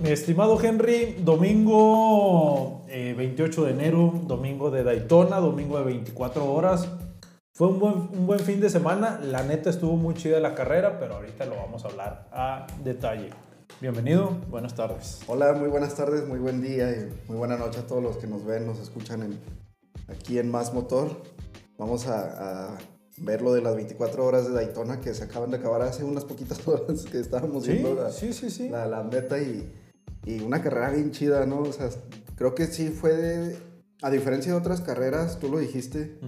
Mi 0.00 0.10
estimado 0.10 0.62
Henry, 0.62 1.16
domingo 1.24 2.84
28 2.86 3.62
eh, 3.62 3.66
de 3.66 3.72
enero, 3.72 4.14
domingo 4.28 4.70
de 4.70 4.84
Daytona, 4.84 5.38
domingo 5.40 5.76
de 5.78 5.86
24 5.86 6.52
horas. 6.52 6.88
Fue 7.52 7.66
un 7.66 7.80
buen, 7.80 7.94
un 8.12 8.24
buen 8.24 8.38
fin 8.38 8.60
de 8.60 8.70
semana. 8.70 9.18
La 9.20 9.42
neta 9.42 9.70
estuvo 9.70 9.96
muy 9.96 10.14
chida 10.14 10.38
la 10.38 10.54
carrera, 10.54 11.00
pero 11.00 11.16
ahorita 11.16 11.46
lo 11.46 11.56
vamos 11.56 11.84
a 11.84 11.88
hablar 11.88 12.28
a 12.30 12.68
detalle. 12.84 13.30
Bienvenido, 13.80 14.36
buenas 14.48 14.76
tardes. 14.76 15.20
Hola, 15.26 15.54
muy 15.54 15.68
buenas 15.68 15.96
tardes, 15.96 16.28
muy 16.28 16.38
buen 16.38 16.62
día 16.62 16.92
y 16.92 17.12
muy 17.26 17.36
buena 17.36 17.56
noche 17.56 17.80
a 17.80 17.86
todos 17.88 18.00
los 18.00 18.18
que 18.18 18.28
nos 18.28 18.44
ven, 18.44 18.68
nos 18.68 18.78
escuchan 18.78 19.24
en, 19.24 19.40
aquí 20.06 20.38
en 20.38 20.48
Más 20.48 20.72
Motor. 20.72 21.10
Vamos 21.76 22.06
a, 22.06 22.68
a 22.68 22.78
ver 23.16 23.42
lo 23.42 23.52
de 23.52 23.62
las 23.62 23.74
24 23.74 24.24
horas 24.24 24.46
de 24.46 24.54
Daytona 24.54 25.00
que 25.00 25.12
se 25.12 25.24
acaban 25.24 25.50
de 25.50 25.56
acabar 25.56 25.82
hace 25.82 26.04
unas 26.04 26.24
poquitas 26.24 26.66
horas 26.68 27.04
que 27.04 27.18
estábamos 27.18 27.66
viendo 27.66 27.96
la, 27.96 28.12
sí, 28.12 28.32
sí, 28.32 28.48
sí. 28.48 28.68
La, 28.68 28.86
la, 28.86 29.02
meta 29.02 29.40
y, 29.40 29.68
y, 30.28 30.40
una 30.42 30.62
carrera 30.62 30.90
bien 30.90 31.10
chida, 31.10 31.46
¿no? 31.46 31.60
O 31.60 31.72
sea, 31.72 31.88
creo 32.36 32.54
que 32.54 32.66
sí 32.66 32.88
fue 32.88 33.16
de, 33.16 33.58
a 34.02 34.10
diferencia 34.10 34.52
de 34.52 34.58
otras 34.58 34.80
carreras, 34.80 35.38
tú 35.38 35.50
lo 35.50 35.58
dijiste, 35.58 36.18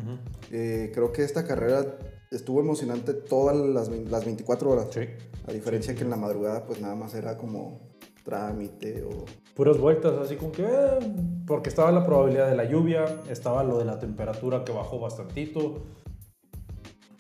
eh, 0.50 0.90
creo 0.94 1.12
que 1.12 1.22
esta 1.22 1.44
carrera 1.44 1.98
estuvo 2.30 2.60
emocionante 2.60 3.12
todas 3.12 3.56
las, 3.56 3.88
las 3.88 4.24
24 4.24 4.70
horas. 4.70 4.88
Sí. 4.90 5.00
A 5.46 5.52
diferencia 5.52 5.94
que 5.94 6.02
en 6.02 6.10
la 6.10 6.16
madrugada 6.16 6.64
pues 6.66 6.80
nada 6.80 6.94
más 6.94 7.14
era 7.14 7.36
como 7.36 7.80
trámite 8.24 9.02
o... 9.02 9.24
Puras 9.54 9.78
vueltas, 9.78 10.14
así 10.18 10.36
como 10.36 10.52
que... 10.52 10.62
Eh, 10.62 10.98
porque 11.46 11.68
estaba 11.68 11.90
la 11.90 12.04
probabilidad 12.04 12.48
de 12.48 12.56
la 12.56 12.64
lluvia, 12.64 13.04
estaba 13.28 13.64
lo 13.64 13.78
de 13.78 13.84
la 13.84 13.98
temperatura 13.98 14.64
que 14.64 14.72
bajó 14.72 15.00
bastantito, 15.00 15.82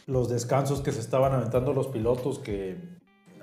los 0.06 0.28
descansos 0.28 0.80
que 0.80 0.92
se 0.92 1.00
estaban 1.00 1.32
aventando 1.32 1.72
los 1.72 1.88
pilotos 1.88 2.38
que 2.38 2.76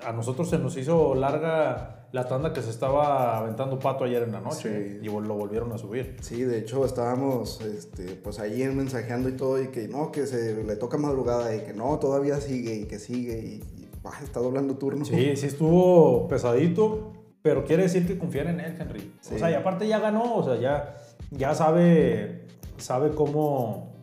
a 0.04 0.12
nosotros 0.12 0.48
se 0.50 0.58
nos 0.58 0.76
hizo 0.76 1.14
larga 1.14 1.97
la 2.12 2.26
tanda 2.26 2.52
que 2.52 2.62
se 2.62 2.70
estaba 2.70 3.38
aventando 3.38 3.78
Pato 3.78 4.04
ayer 4.04 4.22
en 4.22 4.32
la 4.32 4.40
noche 4.40 4.98
y 5.02 5.06
lo 5.06 5.34
volvieron 5.34 5.72
a 5.72 5.78
subir. 5.78 6.16
Sí, 6.20 6.42
de 6.42 6.58
hecho 6.58 6.84
estábamos 6.84 7.60
este, 7.60 8.14
pues 8.16 8.38
ahí 8.38 8.62
mensajeando 8.68 9.28
y 9.28 9.32
todo 9.32 9.62
y 9.62 9.68
que 9.68 9.88
no, 9.88 10.10
que 10.10 10.26
se 10.26 10.64
le 10.64 10.76
toca 10.76 10.96
madrugada 10.96 11.54
y 11.54 11.60
que 11.60 11.74
no, 11.74 11.98
todavía 11.98 12.40
sigue 12.40 12.76
y 12.76 12.84
que 12.86 12.98
sigue 12.98 13.38
y, 13.38 13.88
está 14.22 14.40
doblando 14.40 14.76
turno. 14.76 15.04
Sí, 15.04 15.36
sí 15.36 15.46
estuvo 15.46 16.28
pesadito, 16.28 17.12
pero 17.42 17.64
quiere 17.64 17.82
decir 17.82 18.06
que 18.06 18.16
confían 18.16 18.48
en 18.48 18.60
él, 18.60 18.76
Henry. 18.78 19.12
O 19.34 19.38
sea, 19.38 19.50
y 19.50 19.54
aparte 19.54 19.86
ya 19.86 19.98
ganó, 19.98 20.36
o 20.36 20.42
sea, 20.42 20.56
ya, 20.56 20.96
ya 21.30 21.54
sabe, 21.54 22.46
sabe 22.78 23.10
cómo, 23.10 24.00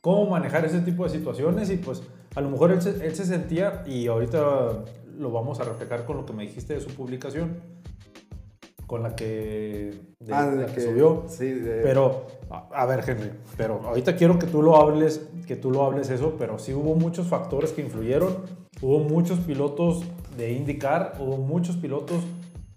cómo 0.00 0.30
manejar 0.30 0.64
ese 0.64 0.80
tipo 0.82 1.02
de 1.02 1.10
situaciones 1.10 1.68
y 1.70 1.78
pues 1.78 2.04
a 2.36 2.40
lo 2.40 2.50
mejor 2.50 2.70
él 2.70 2.80
se, 2.80 3.04
él 3.04 3.16
se 3.16 3.24
sentía 3.24 3.82
y 3.86 4.06
ahorita 4.06 4.84
lo 5.18 5.30
vamos 5.30 5.60
a 5.60 5.64
reflejar 5.64 6.04
con 6.04 6.16
lo 6.16 6.26
que 6.26 6.32
me 6.32 6.44
dijiste 6.44 6.74
de 6.74 6.80
su 6.80 6.90
publicación, 6.90 7.60
con 8.86 9.02
la 9.02 9.16
que, 9.16 9.94
ah, 10.30 10.46
la 10.46 10.66
que, 10.66 10.80
subió. 10.80 11.24
Sí, 11.28 11.60
Pero, 11.82 12.26
a, 12.50 12.86
ver, 12.86 13.04
Henry, 13.08 13.30
pero 13.56 13.80
ahorita 13.84 14.16
quiero 14.16 14.38
que 14.38 14.46
tú 14.46 14.62
lo 14.62 14.76
hables, 14.76 15.28
que 15.46 15.56
tú 15.56 15.70
lo 15.70 15.84
hables 15.84 16.10
eso, 16.10 16.36
pero 16.38 16.58
sí 16.58 16.72
hubo 16.74 16.94
muchos 16.94 17.26
factores 17.26 17.72
que 17.72 17.82
influyeron. 17.82 18.64
Hubo 18.82 18.98
muchos 18.98 19.38
pilotos 19.38 20.04
de 20.36 20.52
indicar, 20.52 21.14
hubo 21.18 21.38
muchos 21.38 21.76
pilotos 21.76 22.22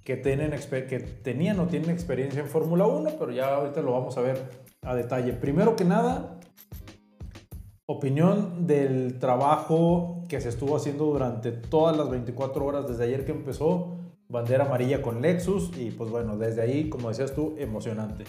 que, 0.03 0.15
tienen, 0.15 0.51
que 0.51 0.99
tenían 0.99 1.59
o 1.59 1.67
tienen 1.67 1.89
experiencia 1.89 2.39
en 2.39 2.47
Fórmula 2.47 2.85
1, 2.85 3.11
pero 3.19 3.31
ya 3.31 3.55
ahorita 3.55 3.81
lo 3.81 3.91
vamos 3.91 4.17
a 4.17 4.21
ver 4.21 4.49
a 4.83 4.95
detalle. 4.95 5.33
Primero 5.33 5.75
que 5.75 5.83
nada, 5.83 6.39
opinión 7.87 8.67
del 8.67 9.17
trabajo 9.17 10.23
que 10.27 10.41
se 10.41 10.49
estuvo 10.49 10.75
haciendo 10.75 11.05
durante 11.05 11.51
todas 11.51 11.95
las 11.97 12.09
24 12.09 12.65
horas 12.65 12.87
desde 12.87 13.05
ayer 13.05 13.25
que 13.25 13.31
empezó, 13.31 13.97
bandera 14.27 14.65
amarilla 14.65 15.01
con 15.01 15.21
Lexus 15.21 15.71
y 15.77 15.91
pues 15.91 16.11
bueno, 16.11 16.37
desde 16.37 16.61
ahí, 16.61 16.89
como 16.89 17.07
decías 17.09 17.33
tú, 17.33 17.55
emocionante. 17.57 18.25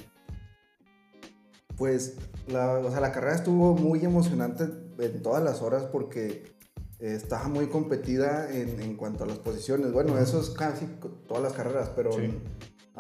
Pues 1.77 2.17
la, 2.47 2.79
o 2.79 2.91
sea, 2.91 3.01
la 3.01 3.13
carrera 3.13 3.35
estuvo 3.35 3.75
muy 3.75 4.05
emocionante 4.05 4.65
en 4.99 5.23
todas 5.23 5.43
las 5.43 5.61
horas 5.61 5.85
porque 5.85 6.57
estaba 7.01 7.49
muy 7.49 7.67
competida 7.67 8.53
en, 8.53 8.81
en 8.81 8.97
cuanto 8.97 9.25
a 9.25 9.27
las 9.27 9.39
posiciones. 9.39 9.93
Bueno, 9.93 10.19
eso 10.19 10.41
es 10.41 10.51
casi 10.51 10.87
todas 11.27 11.43
las 11.43 11.53
carreras, 11.53 11.91
pero 11.95 12.11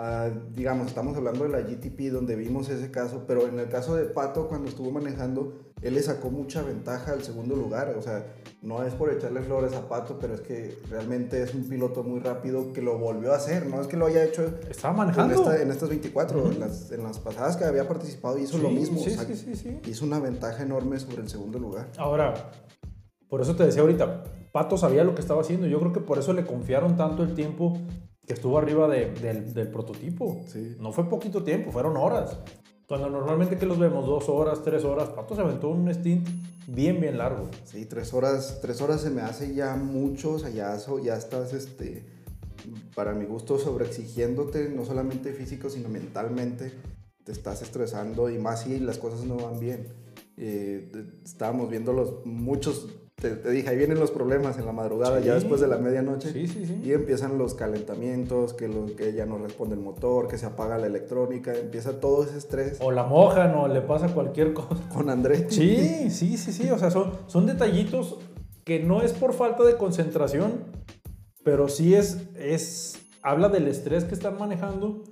Ah, 0.00 0.30
digamos, 0.54 0.86
estamos 0.86 1.16
hablando 1.16 1.42
de 1.42 1.50
la 1.50 1.60
GTP 1.60 2.12
donde 2.12 2.36
vimos 2.36 2.68
ese 2.68 2.88
caso, 2.92 3.24
pero 3.26 3.48
en 3.48 3.58
el 3.58 3.68
caso 3.68 3.96
de 3.96 4.04
Pato, 4.04 4.46
cuando 4.46 4.68
estuvo 4.68 4.92
manejando, 4.92 5.54
él 5.82 5.94
le 5.94 6.02
sacó 6.02 6.30
mucha 6.30 6.62
ventaja 6.62 7.10
al 7.10 7.24
segundo 7.24 7.56
lugar. 7.56 7.96
O 7.98 8.00
sea, 8.00 8.24
no 8.62 8.84
es 8.84 8.94
por 8.94 9.12
echarle 9.12 9.42
flores 9.42 9.72
a 9.72 9.88
Pato, 9.88 10.16
pero 10.20 10.34
es 10.34 10.40
que 10.40 10.78
realmente 10.88 11.42
es 11.42 11.52
un 11.52 11.68
piloto 11.68 12.04
muy 12.04 12.20
rápido 12.20 12.72
que 12.72 12.80
lo 12.80 12.96
volvió 12.96 13.32
a 13.32 13.38
hacer. 13.38 13.66
No 13.66 13.80
es 13.80 13.88
que 13.88 13.96
lo 13.96 14.06
haya 14.06 14.24
hecho. 14.24 14.44
Estaba 14.70 14.94
manejando. 14.94 15.52
En, 15.52 15.72
estas 15.72 15.88
24, 15.88 16.52
en, 16.52 16.60
las, 16.60 16.92
en, 16.92 17.02
las, 17.02 17.18
pasadas 17.18 17.56
que 17.56 17.64
había 17.64 17.88
participado, 17.88 18.38
hizo 18.38 18.56
lo 18.58 18.70
mismo. 18.70 19.00
Sí, 19.00 19.16
sí, 19.34 19.56
sí, 19.56 19.80
hizo 19.84 20.04
una 20.04 20.20
ventaja 20.20 20.62
enorme 20.62 21.00
sobre 21.00 21.22
el 21.22 21.28
segundo 21.28 21.58
lugar. 21.58 21.90
Ahora, 21.98 22.52
por 23.28 23.40
eso 23.40 23.56
te 23.56 23.64
decía 23.64 23.82
ahorita, 23.82 24.22
Pato 24.52 24.76
sabía 24.76 25.02
lo 25.02 25.16
que 25.16 25.22
estaba 25.22 25.40
haciendo. 25.40 25.66
Yo 25.66 25.80
creo 25.80 25.92
que 25.92 26.00
por 26.00 26.18
eso 26.18 26.32
le 26.34 26.46
confiaron 26.46 26.96
tanto 26.96 27.24
el 27.24 27.34
tiempo 27.34 27.76
que 28.28 28.34
estuvo 28.34 28.58
arriba 28.58 28.86
del 28.88 29.68
prototipo. 29.72 30.42
Sí. 30.46 30.76
No 30.78 30.92
fue 30.92 31.08
poquito 31.08 31.42
tiempo, 31.42 31.72
fueron 31.72 31.96
horas. 31.96 32.36
Cuando 32.86 33.08
normalmente 33.08 33.56
que 33.56 33.64
los 33.64 33.78
vemos 33.78 34.06
dos 34.06 34.28
horas, 34.28 34.62
tres 34.62 34.84
horas, 34.84 35.08
Pato 35.08 35.34
se 35.34 35.40
aventó 35.40 35.70
un 35.70 35.92
stint 35.92 36.28
bien, 36.66 37.00
bien 37.00 37.16
largo. 37.16 37.48
Sí, 37.64 37.86
tres 37.86 38.12
horas, 38.12 38.58
tres 38.60 38.82
horas 38.82 39.00
se 39.00 39.08
me 39.08 39.22
hace 39.22 39.54
ya 39.54 39.76
mucho, 39.76 40.32
o 40.32 40.38
sea, 40.38 40.50
ya, 40.50 40.76
ya 41.02 41.16
estás, 41.16 41.54
este, 41.54 42.04
para 42.94 43.14
mi 43.14 43.24
gusto, 43.24 43.58
sobreexigiéndote, 43.58 44.68
no 44.68 44.84
solamente 44.84 45.32
físico, 45.32 45.70
sino 45.70 45.88
mentalmente, 45.88 46.72
te 47.24 47.32
estás 47.32 47.62
estresando 47.62 48.28
y 48.28 48.38
más 48.38 48.62
si 48.62 48.78
las 48.78 48.98
cosas 48.98 49.24
no 49.24 49.36
van 49.36 49.58
bien. 49.58 49.88
Eh, 50.36 50.92
estábamos 51.24 51.70
viendo 51.70 51.94
los 51.94 52.26
muchos 52.26 52.88
te, 53.20 53.50
dije, 53.50 53.68
ahí 53.68 53.76
vienen 53.76 53.98
los 53.98 54.12
problemas 54.12 54.58
en 54.58 54.66
la 54.66 54.72
madrugada, 54.72 55.18
ya 55.20 55.34
después 55.34 55.60
de 55.60 55.66
la 55.66 55.78
medianoche. 55.78 56.32
Sí, 56.32 56.46
sí, 56.46 56.66
sí. 56.66 56.80
Y 56.84 56.92
empiezan 56.92 57.36
los 57.36 57.54
calentamientos, 57.54 58.54
que, 58.54 58.68
lo, 58.68 58.86
que 58.94 59.12
ya 59.12 59.26
no 59.26 59.38
responde 59.38 59.74
el 59.74 59.80
motor, 59.80 60.28
que 60.28 60.38
se 60.38 60.46
apaga 60.46 60.78
la 60.78 60.86
electrónica, 60.86 61.52
empieza 61.52 61.98
todo 61.98 62.22
ese 62.22 62.38
estrés. 62.38 62.78
O 62.80 62.92
la 62.92 63.04
mojan 63.04 63.54
o 63.56 63.66
le 63.66 63.80
pasa 63.80 64.08
cualquier 64.14 64.52
cosa. 64.52 64.88
Con 64.92 65.10
Andrés. 65.10 65.46
Sí, 65.48 66.10
sí, 66.10 66.36
sí, 66.36 66.52
sí. 66.52 66.70
O 66.70 66.78
sea, 66.78 66.90
son, 66.92 67.12
son 67.26 67.46
detallitos 67.46 68.18
que 68.64 68.78
no 68.80 69.02
es 69.02 69.12
por 69.12 69.32
falta 69.32 69.64
de 69.64 69.76
concentración, 69.76 70.64
pero 71.42 71.68
sí 71.68 71.94
es, 71.94 72.28
es, 72.36 73.00
habla 73.22 73.48
del 73.48 73.66
estrés 73.66 74.04
que 74.04 74.14
están 74.14 74.38
manejando 74.38 75.02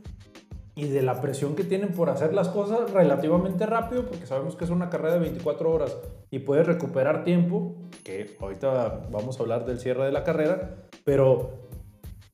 y 0.76 0.88
de 0.88 1.00
la 1.00 1.22
presión 1.22 1.56
que 1.56 1.64
tienen 1.64 1.92
por 1.92 2.10
hacer 2.10 2.34
las 2.34 2.48
cosas 2.50 2.92
relativamente 2.92 3.64
rápido, 3.64 4.04
porque 4.04 4.26
sabemos 4.26 4.56
que 4.56 4.64
es 4.64 4.70
una 4.70 4.90
carrera 4.90 5.14
de 5.14 5.20
24 5.20 5.72
horas 5.72 5.96
y 6.30 6.40
puedes 6.40 6.66
recuperar 6.66 7.24
tiempo, 7.24 7.74
que 8.04 8.36
ahorita 8.38 9.08
vamos 9.10 9.40
a 9.40 9.42
hablar 9.42 9.64
del 9.64 9.80
cierre 9.80 10.04
de 10.04 10.12
la 10.12 10.22
carrera, 10.22 10.86
pero 11.02 11.66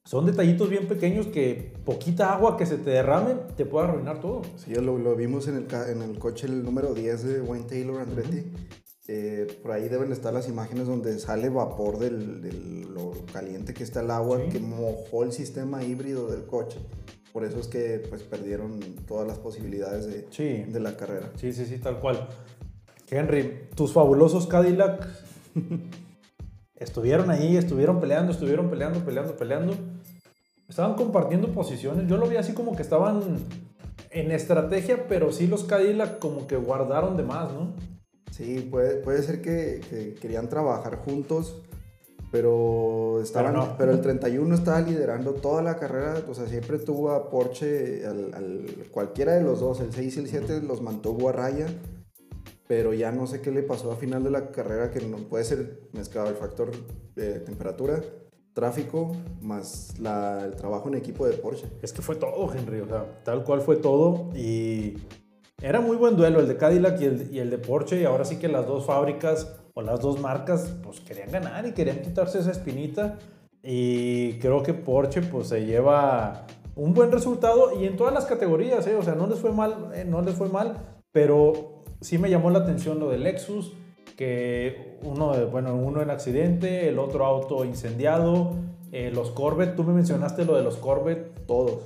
son 0.04 0.26
detallitos 0.26 0.68
bien 0.68 0.88
pequeños 0.88 1.28
que 1.28 1.72
poquita 1.84 2.32
agua 2.32 2.56
que 2.56 2.66
se 2.66 2.78
te 2.78 2.90
derrame 2.90 3.36
te 3.56 3.64
puede 3.64 3.86
arruinar 3.86 4.20
todo. 4.20 4.42
Sí, 4.56 4.74
lo, 4.74 4.98
lo 4.98 5.14
vimos 5.14 5.46
en 5.46 5.56
el, 5.58 5.66
en 5.88 6.02
el 6.02 6.18
coche 6.18 6.48
el 6.48 6.64
número 6.64 6.94
10 6.94 7.22
de 7.22 7.40
Wayne 7.42 7.66
Taylor 7.68 8.00
Andretti. 8.00 8.42
Eh, 9.06 9.46
por 9.62 9.70
ahí 9.70 9.88
deben 9.88 10.10
estar 10.10 10.32
las 10.32 10.48
imágenes 10.48 10.88
donde 10.88 11.18
sale 11.20 11.48
vapor 11.48 11.98
de 11.98 12.10
lo 12.10 13.12
caliente 13.32 13.72
que 13.72 13.84
está 13.84 14.00
el 14.00 14.10
agua 14.10 14.40
que 14.50 14.58
mojó 14.58 15.22
el 15.22 15.32
sistema 15.32 15.84
híbrido 15.84 16.28
del 16.28 16.44
coche. 16.46 16.78
Por 17.32 17.44
eso 17.44 17.58
es 17.58 17.66
que 17.66 18.02
pues 18.10 18.22
perdieron 18.22 18.80
todas 19.06 19.26
las 19.26 19.38
posibilidades 19.38 20.06
de, 20.06 20.66
de 20.66 20.80
la 20.80 20.96
carrera. 20.96 21.30
Sí, 21.36 21.52
sí, 21.52 21.64
sí, 21.64 21.78
tal 21.78 21.98
cual. 21.98 22.28
Henry, 23.08 23.68
tus 23.74 23.92
fabulosos 23.92 24.46
Cadillac 24.46 25.06
estuvieron 26.76 27.30
ahí, 27.30 27.56
estuvieron 27.56 28.00
peleando, 28.00 28.32
estuvieron 28.32 28.68
peleando, 28.68 29.04
peleando, 29.04 29.36
peleando. 29.36 29.74
Estaban 30.68 30.94
compartiendo 30.94 31.52
posiciones. 31.52 32.06
Yo 32.06 32.18
lo 32.18 32.26
vi 32.26 32.36
así 32.36 32.52
como 32.52 32.76
que 32.76 32.82
estaban 32.82 33.22
en 34.10 34.30
estrategia, 34.30 35.06
pero 35.08 35.32
sí 35.32 35.46
los 35.46 35.64
Cadillac 35.64 36.18
como 36.18 36.46
que 36.46 36.56
guardaron 36.56 37.16
de 37.16 37.22
más, 37.22 37.52
¿no? 37.52 37.74
Sí, 38.30 38.66
puede, 38.70 38.96
puede 38.96 39.22
ser 39.22 39.40
que, 39.40 39.80
que 39.88 40.14
querían 40.14 40.48
trabajar 40.48 40.96
juntos 40.96 41.62
pero, 42.32 43.20
estaban, 43.22 43.76
pero, 43.76 43.92
el 43.92 44.00
31 44.00 44.54
estaba 44.54 44.80
liderando 44.80 45.34
toda 45.34 45.62
la 45.62 45.76
carrera, 45.76 46.14
o 46.26 46.34
sea, 46.34 46.46
siempre 46.46 46.78
tuvo 46.78 47.10
a 47.10 47.28
Porsche, 47.28 48.06
al, 48.06 48.88
cualquiera 48.90 49.34
de 49.34 49.42
los 49.42 49.60
dos, 49.60 49.80
el 49.80 49.92
6 49.92 50.16
y 50.16 50.20
el 50.20 50.28
7 50.28 50.62
los 50.62 50.80
mantuvo 50.80 51.28
a 51.28 51.32
raya, 51.32 51.66
pero 52.66 52.94
ya 52.94 53.12
no 53.12 53.26
sé 53.26 53.42
qué 53.42 53.50
le 53.50 53.62
pasó 53.62 53.92
a 53.92 53.96
final 53.96 54.24
de 54.24 54.30
la 54.30 54.50
carrera, 54.50 54.90
que 54.90 55.02
no 55.02 55.18
puede 55.18 55.44
ser 55.44 55.90
mezclado 55.92 56.30
el 56.30 56.36
factor 56.36 56.70
de 57.14 57.38
temperatura, 57.40 58.00
tráfico, 58.54 59.14
más 59.42 59.98
la, 59.98 60.46
el 60.46 60.56
trabajo 60.56 60.88
en 60.88 60.94
equipo 60.94 61.26
de 61.26 61.34
Porsche. 61.34 61.66
Es 61.82 61.92
que 61.92 62.00
fue 62.00 62.16
todo, 62.16 62.50
Henry, 62.50 62.80
o 62.80 62.88
sea, 62.88 63.22
tal 63.24 63.44
cual 63.44 63.60
fue 63.60 63.76
todo 63.76 64.30
y 64.34 64.96
era 65.60 65.82
muy 65.82 65.98
buen 65.98 66.16
duelo 66.16 66.40
el 66.40 66.48
de 66.48 66.56
Cadillac 66.56 66.98
y 66.98 67.04
el, 67.04 67.28
y 67.30 67.38
el 67.40 67.50
de 67.50 67.58
Porsche 67.58 68.00
y 68.00 68.04
ahora 68.04 68.24
sí 68.24 68.36
que 68.36 68.48
las 68.48 68.66
dos 68.66 68.86
fábricas 68.86 69.61
o 69.74 69.82
las 69.82 70.00
dos 70.00 70.20
marcas 70.20 70.74
pues 70.82 71.00
querían 71.00 71.30
ganar 71.30 71.66
y 71.66 71.72
querían 71.72 72.02
quitarse 72.02 72.38
esa 72.38 72.50
espinita 72.50 73.18
y 73.62 74.34
creo 74.38 74.62
que 74.62 74.74
Porsche 74.74 75.22
pues 75.22 75.48
se 75.48 75.64
lleva 75.64 76.46
un 76.74 76.94
buen 76.94 77.12
resultado 77.12 77.78
y 77.80 77.86
en 77.86 77.96
todas 77.96 78.12
las 78.12 78.24
categorías, 78.24 78.86
¿eh? 78.86 78.96
o 78.96 79.02
sea, 79.02 79.14
no 79.14 79.26
les 79.26 79.38
fue 79.38 79.52
mal, 79.52 79.90
eh, 79.94 80.04
no 80.04 80.22
les 80.22 80.34
fue 80.34 80.48
mal, 80.48 80.76
pero 81.12 81.82
sí 82.00 82.18
me 82.18 82.30
llamó 82.30 82.50
la 82.50 82.60
atención 82.60 82.98
lo 82.98 83.10
del 83.10 83.24
Lexus, 83.24 83.72
que 84.16 84.98
uno, 85.02 85.32
bueno, 85.50 85.74
uno 85.74 86.02
en 86.02 86.10
accidente, 86.10 86.88
el 86.88 86.98
otro 86.98 87.24
auto 87.24 87.64
incendiado, 87.64 88.54
eh, 88.92 89.10
los 89.12 89.30
Corvette, 89.30 89.74
tú 89.74 89.84
me 89.84 89.94
mencionaste 89.94 90.44
lo 90.44 90.54
de 90.54 90.62
los 90.62 90.76
Corvette. 90.76 91.46
Todos, 91.46 91.80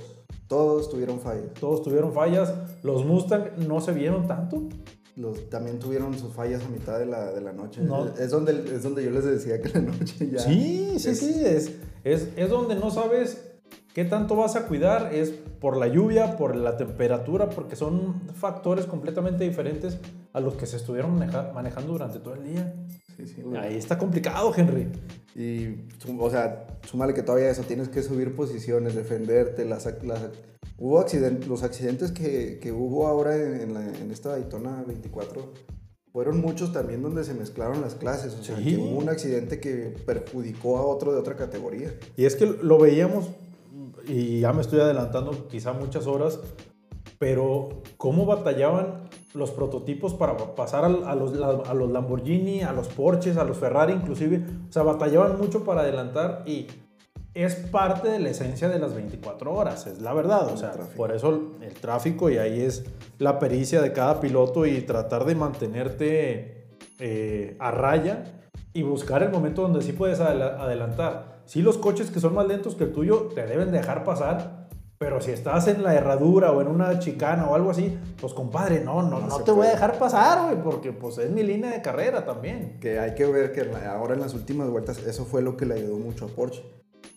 todos 0.47 0.89
tuvieron 0.89 1.21
fallas. 1.21 1.53
Todos 1.59 1.81
tuvieron 1.81 2.11
fallas, 2.11 2.53
los 2.83 3.05
Mustang 3.05 3.51
no 3.65 3.79
se 3.79 3.93
vieron 3.93 4.27
tanto. 4.27 4.63
Los, 5.17 5.49
también 5.49 5.79
tuvieron 5.79 6.17
sus 6.17 6.31
fallas 6.31 6.63
a 6.63 6.69
mitad 6.69 6.97
de 6.99 7.07
la, 7.07 7.33
de 7.33 7.41
la 7.41 7.51
noche. 7.51 7.81
Es, 8.19 8.29
donde, 8.29 8.53
es 8.73 8.83
donde 8.83 9.03
yo 9.03 9.11
les 9.11 9.25
decía 9.25 9.61
que 9.61 9.69
la 9.69 9.81
noche 9.81 10.29
ya... 10.31 10.39
Sí, 10.39 10.95
sí, 10.99 11.15
sí, 11.15 11.41
es, 11.43 11.71
es, 12.03 12.29
es 12.35 12.49
donde 12.49 12.75
no 12.75 12.91
sabes 12.91 13.47
¿Qué 13.97 14.05
tanto 14.05 14.35
vas 14.35 14.55
a 14.55 14.67
cuidar? 14.67 15.11
Es 15.11 15.31
por 15.31 15.75
la 15.75 15.87
lluvia, 15.87 16.37
por 16.37 16.55
la 16.55 16.77
temperatura, 16.77 17.49
porque 17.49 17.75
son 17.75 18.21
factores 18.35 18.85
completamente 18.85 19.43
diferentes 19.43 19.97
a 20.33 20.39
los 20.39 20.53
que 20.53 20.67
se 20.67 20.77
estuvieron 20.77 21.17
manejando 21.17 21.93
durante 21.93 22.19
todo 22.19 22.35
el 22.35 22.43
día. 22.43 22.75
Sí, 23.15 23.25
sí, 23.25 23.43
Ahí 23.59 23.75
está 23.75 23.97
complicado, 23.97 24.53
Henry. 24.55 24.87
Y, 25.33 25.87
o 26.19 26.29
sea, 26.29 26.67
súmale 26.87 27.15
que 27.15 27.23
todavía 27.23 27.49
eso, 27.49 27.63
tienes 27.63 27.89
que 27.89 28.03
subir 28.03 28.35
posiciones, 28.35 28.93
defenderte, 28.93 29.65
las, 29.65 29.87
hubo 30.77 30.99
accidentes, 30.99 31.47
los 31.47 31.63
accidentes 31.63 32.11
que, 32.11 32.59
que 32.59 32.71
hubo 32.71 33.07
ahora 33.07 33.35
en, 33.35 33.75
en, 33.75 34.11
esta 34.11 34.29
Daytona 34.29 34.83
24 34.85 35.53
fueron 36.11 36.41
muchos 36.41 36.71
también 36.71 37.01
donde 37.01 37.23
se 37.23 37.33
mezclaron 37.33 37.81
las 37.81 37.95
clases, 37.95 38.33
o 38.33 38.43
sea, 38.43 38.55
que 38.57 38.77
hubo 38.77 38.97
un 38.97 39.09
accidente 39.09 39.59
que 39.59 39.95
perjudicó 40.05 40.77
a 40.77 40.85
otro 40.85 41.11
de 41.11 41.19
otra 41.19 41.35
categoría. 41.35 41.93
Y 42.15 42.25
es 42.25 42.35
que 42.35 42.45
lo 42.45 42.79
veíamos 42.79 43.29
y 44.07 44.39
ya 44.39 44.53
me 44.53 44.61
estoy 44.61 44.79
adelantando 44.79 45.47
quizá 45.47 45.73
muchas 45.73 46.07
horas, 46.07 46.39
pero 47.19 47.83
cómo 47.97 48.25
batallaban 48.25 49.09
los 49.33 49.51
prototipos 49.51 50.13
para 50.13 50.37
pasar 50.55 50.85
a, 50.85 51.15
los, 51.15 51.33
a 51.39 51.73
los 51.73 51.91
Lamborghini, 51.91 52.63
a 52.63 52.71
los 52.71 52.87
Porsches, 52.87 53.37
a 53.37 53.43
los 53.43 53.57
Ferrari 53.57 53.93
inclusive, 53.93 54.43
o 54.69 54.71
sea, 54.71 54.83
batallaban 54.83 55.37
mucho 55.37 55.63
para 55.63 55.81
adelantar 55.81 56.43
y 56.47 56.67
es 57.43 57.55
parte 57.55 58.09
de 58.09 58.19
la 58.19 58.29
esencia 58.29 58.67
de 58.67 58.79
las 58.79 58.95
24 58.95 59.53
horas, 59.53 59.85
es 59.85 60.01
la 60.01 60.11
verdad, 60.13 60.47
o 60.47 60.57
sea, 60.57 60.71
por 60.95 61.11
eso 61.11 61.53
el 61.61 61.73
tráfico 61.75 62.31
y 62.31 62.37
ahí 62.37 62.61
es 62.61 62.83
la 63.19 63.37
pericia 63.37 63.79
de 63.81 63.93
cada 63.93 64.19
piloto 64.19 64.65
y 64.65 64.81
tratar 64.81 65.23
de 65.23 65.35
mantenerte 65.35 66.67
eh, 66.99 67.55
a 67.59 67.69
raya 67.69 68.23
y 68.73 68.81
buscar 68.81 69.21
el 69.21 69.29
momento 69.29 69.61
donde 69.61 69.83
sí 69.83 69.91
puedes 69.93 70.19
adelantar. 70.19 71.41
Sí 71.45 71.61
los 71.61 71.77
coches 71.77 72.09
que 72.09 72.19
son 72.19 72.33
más 72.33 72.47
lentos 72.47 72.75
que 72.75 72.85
el 72.85 72.91
tuyo 72.91 73.29
te 73.33 73.45
deben 73.45 73.71
dejar 73.71 74.03
pasar, 74.03 74.67
pero 74.97 75.21
si 75.21 75.29
estás 75.29 75.67
en 75.67 75.83
la 75.83 75.93
herradura 75.93 76.51
o 76.51 76.61
en 76.61 76.67
una 76.67 76.97
chicana 76.97 77.47
o 77.47 77.53
algo 77.53 77.69
así, 77.69 77.95
pues 78.19 78.33
compadre, 78.33 78.79
no, 78.83 79.03
no, 79.03 79.19
no, 79.19 79.39
te 79.41 79.51
voy 79.51 79.67
a 79.67 79.69
dejar 79.69 79.99
pasar, 79.99 80.45
güey, 80.47 80.63
porque 80.63 80.91
pues 80.91 81.19
es 81.19 81.29
mi 81.29 81.43
línea 81.43 81.69
de 81.69 81.83
carrera 81.83 82.25
también. 82.25 82.79
Que 82.79 82.99
hay 82.99 83.13
que 83.13 83.27
ver 83.27 83.51
que 83.51 83.69
ahora 83.85 84.15
en 84.15 84.21
las 84.21 84.33
últimas 84.33 84.69
vueltas 84.69 84.97
eso 85.05 85.23
fue 85.25 85.43
lo 85.43 85.55
que 85.55 85.67
le 85.67 85.75
ayudó 85.75 85.99
mucho 85.99 86.25
a 86.25 86.29
Porsche 86.29 86.63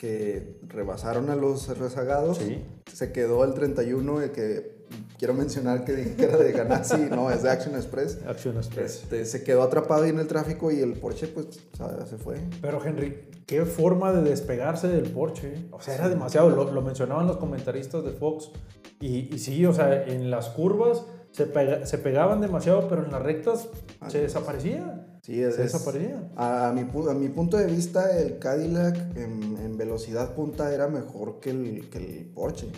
que 0.01 0.57
rebasaron 0.67 1.29
a 1.29 1.37
los 1.37 1.77
rezagados. 1.77 2.39
Sí. 2.39 2.65
Se 2.91 3.13
quedó 3.13 3.45
el 3.45 3.53
31, 3.53 4.23
el 4.23 4.31
que 4.31 4.87
quiero 5.19 5.35
mencionar 5.35 5.85
que 5.85 6.15
era 6.19 6.39
de 6.39 6.53
Ganassi, 6.53 7.03
no, 7.11 7.31
es 7.31 7.43
de 7.43 7.51
Action 7.51 7.75
Express. 7.75 8.19
Action 8.27 8.57
Express. 8.57 9.03
Este, 9.03 9.27
se 9.27 9.45
quedó 9.45 9.63
atrapado 9.63 10.05
ahí 10.05 10.11
en 10.11 10.19
el 10.19 10.27
tráfico 10.27 10.71
y 10.71 10.81
el 10.81 10.95
Porsche, 10.95 11.29
pues, 11.29 11.61
se 12.09 12.17
fue. 12.17 12.41
Pero, 12.63 12.83
Henry, 12.83 13.29
qué 13.45 13.67
forma 13.67 14.11
de 14.15 14.23
despegarse 14.23 14.89
del 14.89 15.11
Porsche. 15.11 15.67
O 15.71 15.83
sea, 15.83 15.97
era 15.97 16.09
demasiado. 16.09 16.49
Lo, 16.49 16.73
lo 16.73 16.81
mencionaban 16.81 17.27
los 17.27 17.37
comentaristas 17.37 18.03
de 18.03 18.13
Fox. 18.13 18.53
Y, 19.01 19.35
y, 19.35 19.39
sí, 19.39 19.67
o 19.67 19.75
sea, 19.75 20.07
en 20.07 20.31
las 20.31 20.49
curvas 20.49 21.05
se, 21.33 21.87
se 21.87 21.99
pegaban 21.99 22.41
demasiado, 22.41 22.89
pero 22.89 23.05
en 23.05 23.13
las 23.13 23.23
rectas 23.23 23.69
se 24.09 24.23
desaparecía. 24.23 25.07
Sí, 25.23 25.41
es, 25.43 25.57
se 25.57 25.63
desaparecía. 25.63 26.31
A 26.37 26.73
mi, 26.75 26.81
a 26.83 27.15
mi 27.15 27.29
punto 27.29 27.57
de 27.57 27.67
vista, 27.67 28.19
el 28.19 28.39
Cadillac 28.39 28.97
en, 29.17 29.57
en 29.59 29.77
velocidad 29.77 30.35
punta 30.35 30.73
era 30.73 30.89
mejor 30.89 31.41
que 31.41 31.51
el, 31.51 31.91
que 31.91 31.99
el 31.99 32.27
Porsche 32.35 32.71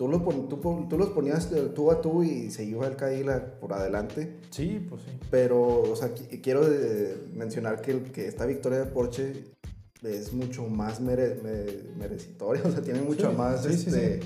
tú, 0.00 0.08
lo 0.08 0.18
tú, 0.20 0.86
tú, 0.88 0.96
los 0.96 1.10
ponías 1.10 1.50
tú 1.74 1.90
a 1.90 2.00
tú 2.00 2.22
y 2.22 2.50
se 2.50 2.64
iba 2.64 2.86
el 2.86 2.96
Cadillac 2.96 3.58
por 3.58 3.74
adelante. 3.74 4.38
Sí, 4.48 4.86
pues 4.88 5.02
sí. 5.02 5.10
Pero, 5.30 5.82
o 5.82 5.94
sea, 5.94 6.08
quiero 6.42 6.62
eh, 6.66 7.18
mencionar 7.34 7.82
que, 7.82 8.04
que 8.04 8.26
esta 8.26 8.46
victoria 8.46 8.78
de 8.78 8.86
Porsche 8.86 9.44
es 10.02 10.32
mucho 10.32 10.66
más 10.68 11.02
mere, 11.02 11.38
merecitoria, 11.98 12.62
o 12.66 12.70
sea, 12.70 12.80
tiene 12.80 13.02
mucho 13.02 13.30
más 13.34 13.66
este, 13.66 14.20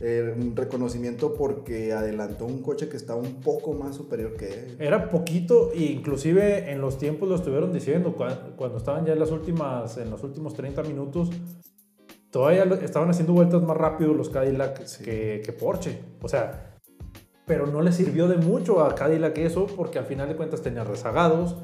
eh, 0.00 0.34
reconocimiento 0.54 1.34
porque 1.34 1.92
adelantó 1.92 2.46
un 2.46 2.62
coche 2.62 2.88
que 2.88 2.96
estaba 2.96 3.20
un 3.20 3.40
poco 3.40 3.72
más 3.72 3.96
superior 3.96 4.36
que 4.36 4.48
él. 4.48 4.76
Era 4.78 5.08
poquito, 5.08 5.70
e 5.72 5.84
inclusive 5.84 6.70
en 6.70 6.80
los 6.80 6.98
tiempos 6.98 7.28
lo 7.28 7.36
estuvieron 7.36 7.72
diciendo, 7.72 8.14
cuando, 8.14 8.56
cuando 8.56 8.78
estaban 8.78 9.06
ya 9.06 9.12
en, 9.12 9.20
las 9.20 9.30
últimas, 9.30 9.96
en 9.98 10.10
los 10.10 10.22
últimos 10.24 10.54
30 10.54 10.82
minutos, 10.82 11.30
todavía 12.30 12.64
estaban 12.82 13.08
haciendo 13.10 13.32
vueltas 13.32 13.62
más 13.62 13.76
rápido 13.76 14.12
los 14.12 14.28
Cadillac 14.28 14.84
que, 15.04 15.56
Porsche. 15.58 16.00
O 16.20 16.28
sea, 16.28 16.76
pero 17.46 17.66
no 17.66 17.80
le 17.80 17.92
sirvió 17.92 18.26
de 18.26 18.36
mucho 18.36 18.82
a 18.82 18.94
Cadillac 18.96 19.38
eso 19.38 19.66
porque 19.66 20.00
al 20.00 20.06
final 20.06 20.28
de 20.28 20.34
cuentas 20.34 20.60
tenía 20.60 20.82
rezagados 20.82 21.56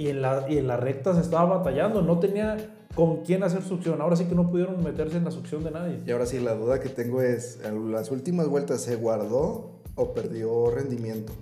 y 0.00 0.08
en, 0.08 0.22
la, 0.22 0.46
y 0.48 0.56
en 0.56 0.66
las 0.66 0.80
rectas 0.80 1.18
estaba 1.18 1.58
batallando. 1.58 2.00
No 2.00 2.18
tenía 2.18 2.56
con 2.94 3.18
quién 3.18 3.42
hacer 3.42 3.62
succión. 3.62 4.00
Ahora 4.00 4.16
sí 4.16 4.24
que 4.24 4.34
no 4.34 4.48
pudieron 4.48 4.82
meterse 4.82 5.18
en 5.18 5.24
la 5.24 5.30
succión 5.30 5.62
de 5.62 5.72
nadie. 5.72 6.00
Y 6.06 6.10
ahora 6.10 6.24
sí, 6.24 6.40
la 6.40 6.54
duda 6.54 6.80
que 6.80 6.88
tengo 6.88 7.20
es, 7.20 7.60
¿en 7.62 7.92
las 7.92 8.10
últimas 8.10 8.48
vueltas 8.48 8.80
se 8.80 8.96
guardó 8.96 9.82
o 9.96 10.14
perdió 10.14 10.70
rendimiento? 10.70 11.34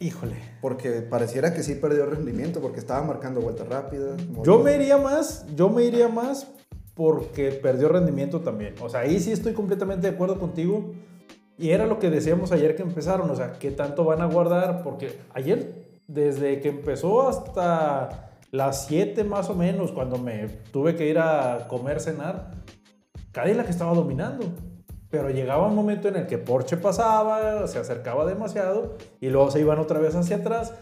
Híjole. 0.00 0.34
Porque 0.60 1.00
pareciera 1.02 1.54
que 1.54 1.62
sí 1.62 1.76
perdió 1.76 2.06
rendimiento 2.06 2.60
porque 2.60 2.80
estaba 2.80 3.06
marcando 3.06 3.40
vueltas 3.40 3.68
rápidas. 3.68 4.20
Yo 4.42 4.58
me 4.58 4.74
iría 4.74 4.98
más, 4.98 5.46
yo 5.54 5.68
me 5.68 5.84
iría 5.84 6.08
más 6.08 6.48
porque 6.94 7.52
perdió 7.52 7.88
rendimiento 7.88 8.40
también. 8.40 8.74
O 8.82 8.88
sea, 8.88 9.02
ahí 9.02 9.20
sí 9.20 9.30
estoy 9.30 9.52
completamente 9.52 10.08
de 10.08 10.14
acuerdo 10.14 10.40
contigo. 10.40 10.90
Y 11.56 11.70
era 11.70 11.86
lo 11.86 12.00
que 12.00 12.10
decíamos 12.10 12.50
ayer 12.50 12.74
que 12.74 12.82
empezaron, 12.82 13.30
o 13.30 13.36
sea, 13.36 13.52
¿qué 13.60 13.70
tanto 13.70 14.04
van 14.04 14.22
a 14.22 14.26
guardar? 14.26 14.82
Porque 14.82 15.20
ayer, 15.32 15.81
desde 16.12 16.60
que 16.60 16.68
empezó 16.68 17.28
hasta 17.28 18.30
las 18.50 18.86
7 18.86 19.24
más 19.24 19.48
o 19.48 19.54
menos, 19.54 19.92
cuando 19.92 20.18
me 20.18 20.48
tuve 20.70 20.94
que 20.94 21.08
ir 21.08 21.18
a 21.18 21.66
comer, 21.68 22.00
cenar, 22.00 22.50
Cadillac 23.32 23.68
estaba 23.68 23.94
dominando. 23.94 24.46
Pero 25.08 25.28
llegaba 25.28 25.68
un 25.68 25.74
momento 25.74 26.08
en 26.08 26.16
el 26.16 26.26
que 26.26 26.38
Porsche 26.38 26.78
pasaba, 26.78 27.66
se 27.66 27.78
acercaba 27.78 28.24
demasiado 28.24 28.96
y 29.20 29.28
luego 29.28 29.50
se 29.50 29.60
iban 29.60 29.78
otra 29.78 29.98
vez 29.98 30.14
hacia 30.14 30.36
atrás 30.36 30.72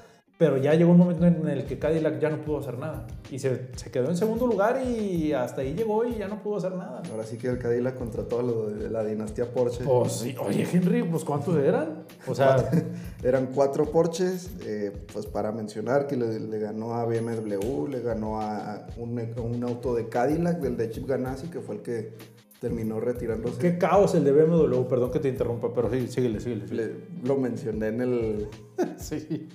pero 0.40 0.56
ya 0.56 0.73
llegó 0.73 0.92
un 0.92 0.97
momento 0.97 1.26
en 1.26 1.47
el 1.49 1.66
que 1.66 1.78
Cadillac 1.78 2.18
ya 2.18 2.30
no 2.30 2.40
pudo 2.40 2.61
hacer 2.61 2.78
nada. 2.78 3.06
Y 3.30 3.38
se, 3.38 3.68
se, 3.76 3.90
quedó 3.90 4.09
en 4.09 4.16
segundo 4.16 4.47
lugar 4.47 4.80
y 4.82 5.35
hasta 5.35 5.61
ahí 5.61 5.75
llegó 5.75 6.02
y 6.06 6.14
ya 6.14 6.28
no 6.28 6.42
pudo 6.42 6.56
hacer 6.56 6.73
nada. 6.73 7.02
Ahora 7.11 7.25
sí 7.25 7.37
que 7.37 7.49
el 7.49 7.59
Cadillac 7.59 7.99
contrató 7.99 8.40
a 8.40 8.42
lo 8.42 8.70
de 8.70 8.88
la 8.88 9.04
dinastía 9.04 9.52
Porsche. 9.52 9.85
Pues 9.85 10.12
sí. 10.12 10.35
Oye, 10.40 10.66
Henry, 10.73 11.02
pues 11.02 11.25
¿cuántos 11.25 11.59
eran? 11.59 12.04
O 12.26 12.35
sea... 12.35 12.70
eran 13.23 13.49
cuatro 13.54 13.85
Porsches, 13.85 14.50
eh, 14.64 14.90
pues 15.12 15.26
para 15.26 15.52
mencionar 15.52 16.06
que 16.06 16.16
le, 16.16 16.59
ganó 16.59 16.94
a 16.94 17.04
BMW, 17.04 17.88
le 17.88 18.00
ganó 18.00 18.40
a 18.40 18.87
un, 18.97 19.20
un, 19.37 19.62
auto 19.62 19.94
de 19.94 20.09
Cadillac, 20.09 20.59
del 20.61 20.75
de 20.75 20.88
Chip 20.88 21.06
Ganassi, 21.06 21.49
que 21.49 21.61
fue 21.61 21.75
el 21.75 21.82
que 21.82 22.14
terminó 22.62 22.99
retirándose. 22.99 23.59
Qué 23.59 23.76
caos 23.76 24.14
el 24.14 24.25
de 24.25 24.32
BMW, 24.32 24.85
perdón 24.88 25.11
que 25.11 25.18
te 25.18 25.28
interrumpa, 25.28 25.70
pero 25.75 25.90
sí, 25.90 26.09
síguele, 26.09 26.40
síguele. 26.40 26.94
lo 27.25 27.37
mencioné 27.37 27.88
en 27.88 28.00
el... 28.00 28.49
sí. 28.97 29.50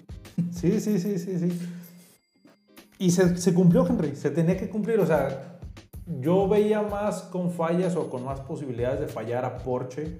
Sí, 0.65 0.79
sí, 0.79 0.99
sí, 0.99 1.19
sí, 1.19 1.37
sí. 1.37 1.59
Y 2.97 3.11
se, 3.11 3.53
cumplió, 3.53 3.85
Henry, 3.85 4.15
se 4.15 4.31
tenía 4.31 4.57
que 4.57 4.67
cumplir. 4.67 4.99
O 4.99 5.05
sea, 5.05 5.59
yo 6.07 6.47
veía 6.47 6.81
más 6.81 7.21
con 7.21 7.51
fallas 7.51 7.95
o 7.95 8.09
con 8.09 8.25
más 8.25 8.39
posibilidades 8.39 8.99
de 8.99 9.07
fallar 9.07 9.45
a 9.45 9.57
Porsche 9.57 10.17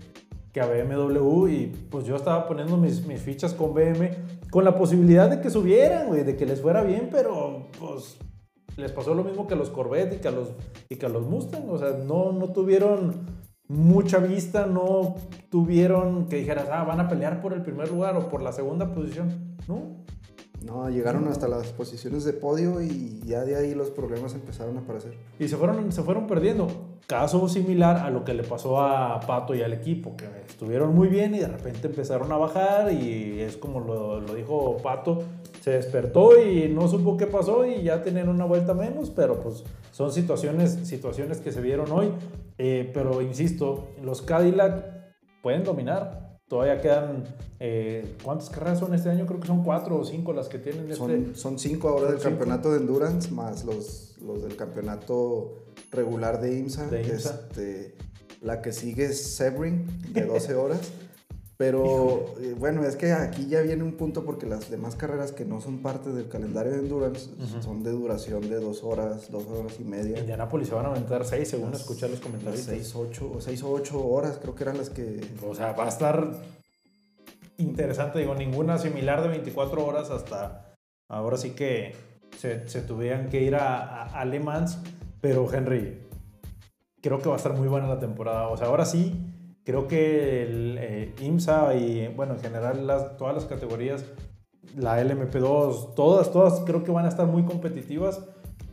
que 0.54 0.62
a 0.62 0.68
BMW 0.68 1.48
y 1.48 1.66
pues 1.90 2.06
yo 2.06 2.16
estaba 2.16 2.48
poniendo 2.48 2.78
mis, 2.78 3.08
mis 3.08 3.22
fichas 3.22 3.56
con 3.56 3.74
BM 3.74 4.12
con 4.52 4.64
la 4.64 4.76
posibilidad 4.76 5.30
de 5.30 5.42
que 5.42 5.50
subieran, 5.50 6.08
güey, 6.08 6.24
de 6.24 6.38
que 6.38 6.46
les 6.46 6.62
fuera 6.62 6.84
bien, 6.84 7.10
pero 7.12 7.66
pues 7.80 8.18
les 8.78 8.92
pasó 8.92 9.16
lo 9.16 9.24
mismo 9.24 9.48
que 9.48 9.56
a 9.56 9.58
los 9.58 9.72
Corvette 9.72 10.14
y 10.14 10.18
que 10.20 10.28
a 10.28 10.32
los, 10.32 10.50
y 10.90 10.98
que 10.98 11.08
a 11.08 11.10
los 11.10 11.26
Mustang. 11.26 11.68
O 11.70 11.80
sea, 11.80 11.98
no, 12.06 12.32
no 12.34 12.54
tuvieron 12.54 13.26
mucha 13.68 14.20
vista, 14.20 14.68
no 14.68 15.16
tuvieron 15.50 16.28
que 16.28 16.36
dijeras, 16.36 16.68
ah, 16.72 16.84
van 16.84 17.00
a 17.00 17.10
pelear 17.10 17.42
por 17.42 17.54
el 17.54 17.64
primer 17.64 17.90
lugar 17.90 18.16
o 18.16 18.30
por 18.30 18.44
la 18.44 18.52
segunda 18.52 18.94
posición. 18.94 19.58
No, 19.68 20.06
No, 20.66 20.90
llegaron 20.90 21.28
hasta 21.28 21.48
las 21.48 21.68
posiciones 21.74 22.24
de 22.24 22.34
podio 22.34 22.82
y 22.82 23.22
ya 23.24 23.46
de 23.46 23.56
ahí 23.56 23.76
los 23.76 23.92
problemas 23.92 24.34
empezaron 24.34 24.76
a 24.78 24.80
aparecer. 24.80 25.16
Y 25.38 25.48
se 25.48 25.58
fueron, 25.58 25.92
se 25.92 26.02
fueron 26.02 26.26
perdiendo. 26.26 26.68
Caso 27.06 27.48
similar 27.48 27.98
a 27.98 28.10
lo 28.10 28.24
que 28.24 28.34
le 28.34 28.42
pasó 28.42 28.82
a 28.82 29.20
Pato 29.20 29.54
y 29.54 29.62
al 29.62 29.74
equipo, 29.74 30.16
que 30.18 30.26
estuvieron 30.48 30.96
muy 30.96 31.08
bien 31.08 31.36
y 31.36 31.40
de 31.40 31.48
repente 31.48 31.86
empezaron 31.86 32.32
a 32.32 32.38
bajar 32.38 32.92
y 32.92 33.42
es 33.42 33.58
como 33.58 33.80
lo, 33.80 34.22
dijo 34.34 34.78
Pato, 34.78 35.22
se 35.62 35.72
despertó 35.72 36.42
y 36.42 36.68
no 36.68 36.88
supo 36.88 37.16
qué 37.16 37.28
pasó 37.28 37.64
y 37.64 37.84
ya 37.84 38.02
tenían 38.02 38.28
una 38.28 38.46
vuelta 38.46 38.74
menos, 38.74 39.12
pero 39.12 39.40
pues 39.40 39.64
son 39.92 40.12
situaciones, 40.12 40.80
situaciones 40.84 41.42
que 41.42 41.52
se 41.52 41.62
vieron 41.62 41.92
hoy. 41.92 42.12
Eh, 42.58 42.90
pero 42.92 43.22
insisto, 43.22 43.90
los 44.02 44.24
Cadillac 44.24 44.84
pueden 45.44 45.64
dominar, 45.64 46.35
Todavía 46.56 46.80
quedan, 46.80 47.26
eh, 47.60 48.16
¿cuántas 48.24 48.50
carreras 48.50 48.80
son 48.80 48.94
este 48.94 49.10
año? 49.10 49.26
Creo 49.26 49.42
que 49.42 49.48
son 49.48 49.62
cuatro 49.62 49.98
o 49.98 50.06
cinco 50.06 50.32
las 50.32 50.48
que 50.48 50.58
tienen 50.58 50.84
este... 50.84 50.96
Son, 50.96 51.36
son 51.36 51.60
cinco 51.60 51.90
ahora 51.90 52.12
del 52.12 52.22
campeonato 52.22 52.72
de 52.72 52.78
Endurance, 52.78 53.30
más 53.30 53.66
los, 53.66 54.16
los 54.22 54.42
del 54.42 54.56
campeonato 54.56 55.56
regular 55.92 56.40
de 56.40 56.58
IMSA. 56.58 56.88
De 56.88 57.02
IMSA. 57.02 57.42
Este, 57.50 57.96
la 58.42 58.62
que 58.62 58.72
sigue 58.72 59.04
es 59.04 59.36
Sebring, 59.36 60.14
de 60.14 60.24
12 60.24 60.56
horas. 60.56 60.80
Pero 61.58 62.36
eh, 62.42 62.54
bueno, 62.58 62.84
es 62.84 62.98
que 62.98 63.14
aquí 63.14 63.48
ya 63.48 63.62
viene 63.62 63.84
un 63.84 63.94
punto 63.94 64.26
porque 64.26 64.46
las 64.46 64.70
demás 64.70 64.98
carreras 64.98 65.32
que 65.32 65.46
no 65.46 65.62
son 65.62 65.82
parte 65.82 66.12
del 66.12 66.28
calendario 66.28 66.74
de 66.74 66.80
endurance 66.80 67.30
son 67.62 67.82
de 67.82 67.92
duración 67.92 68.42
de 68.50 68.60
dos 68.60 68.84
horas, 68.84 69.32
dos 69.32 69.46
horas 69.48 69.80
y 69.80 69.86
media. 69.86 70.20
Indianápolis 70.20 70.68
se 70.68 70.76
van 70.76 70.86
a 70.86 70.90
aventar 70.90 71.24
seis, 71.26 71.48
según 71.48 71.74
escuchar 71.74 72.10
los 72.10 72.20
comentarios. 72.20 72.62
Seis, 72.62 72.94
ocho, 72.94 73.38
seis 73.40 73.64
o 73.64 73.72
ocho 73.72 74.06
horas, 74.06 74.38
creo 74.42 74.54
que 74.54 74.64
eran 74.64 74.78
las 74.78 74.90
que. 74.90 75.22
O 75.48 75.56
sea, 75.56 75.72
va 75.72 75.86
a 75.86 75.90
estar 75.90 76.30
interesante, 77.58 78.20
digo, 78.20 78.36
ninguna 78.36 78.78
similar 78.78 79.22
de 79.22 79.30
24 79.30 79.86
horas 79.86 80.10
hasta 80.10 80.76
ahora 81.08 81.38
sí 81.38 81.52
que 81.52 81.96
se, 82.38 82.68
se 82.68 82.82
tuvieran 82.82 83.30
que 83.30 83.42
ir 83.42 83.56
a, 83.56 84.04
a, 84.04 84.20
a 84.20 84.26
Le 84.26 84.42
Mans, 84.42 84.80
pero 85.22 85.52
Henry, 85.54 86.02
creo 87.02 87.20
que 87.20 87.30
va 87.30 87.36
a 87.36 87.38
estar 87.38 87.54
muy 87.54 87.70
buena 87.70 87.88
la 87.88 88.00
temporada. 88.00 88.50
O 88.50 88.58
sea, 88.58 88.68
ahora 88.68 88.86
sí 88.86 89.35
Creo 89.66 89.88
que 89.88 90.44
el 90.44 90.78
eh, 90.80 91.16
IMSA 91.20 91.74
y, 91.76 92.08
bueno, 92.16 92.36
en 92.36 92.40
general 92.40 92.86
las, 92.86 93.18
todas 93.18 93.34
las 93.34 93.46
categorías, 93.46 94.06
la 94.78 95.04
LMP2, 95.04 95.96
todas, 95.96 96.32
todas 96.32 96.60
creo 96.62 96.84
que 96.84 96.92
van 96.92 97.06
a 97.06 97.10
estar 97.10 97.26
muy 97.26 97.44
competitivas 97.44 98.22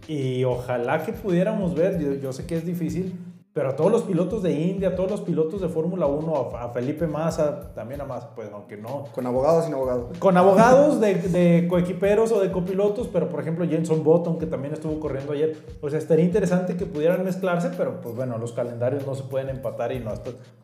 y 0.06 0.44
ojalá 0.44 1.02
que 1.02 1.12
pudiéramos 1.14 1.74
ver, 1.74 1.98
yo, 1.98 2.14
yo 2.14 2.32
sé 2.32 2.44
que 2.44 2.56
es 2.56 2.66
difícil, 2.66 3.18
pero 3.52 3.68
a 3.68 3.76
todos 3.76 3.92
los 3.92 4.02
pilotos 4.02 4.42
de 4.42 4.52
India, 4.52 4.88
a 4.88 4.94
todos 4.94 5.10
los 5.10 5.20
pilotos 5.20 5.60
de 5.60 5.68
Fórmula 5.68 6.06
1, 6.06 6.56
a, 6.56 6.70
Felipe 6.70 7.06
Massa, 7.06 7.74
también 7.74 8.00
a 8.00 8.04
Massa, 8.04 8.34
pues 8.34 8.48
aunque 8.50 8.78
no. 8.78 9.04
Con 9.14 9.26
abogados 9.26 9.66
sin 9.66 9.74
abogados. 9.74 10.16
Con 10.18 10.38
abogados 10.38 11.00
de, 11.00 11.16
de 11.16 11.68
coequiperos 11.68 12.32
o 12.32 12.40
de 12.40 12.50
copilotos, 12.50 13.08
pero 13.08 13.28
por 13.28 13.40
ejemplo 13.40 13.66
Jenson 13.68 14.02
Button, 14.02 14.38
que 14.38 14.46
también 14.46 14.72
estuvo 14.72 14.98
corriendo 14.98 15.32
ayer. 15.34 15.54
Pues 15.82 15.92
estaría 15.92 16.24
interesante 16.24 16.76
que 16.76 16.86
pudieran 16.86 17.24
mezclarse, 17.24 17.70
pero 17.76 18.00
pues 18.00 18.16
bueno, 18.16 18.38
los 18.38 18.52
calendarios 18.52 19.06
no 19.06 19.14
se 19.14 19.24
pueden 19.24 19.50
empatar 19.50 19.92
y 19.92 20.00
no, 20.00 20.14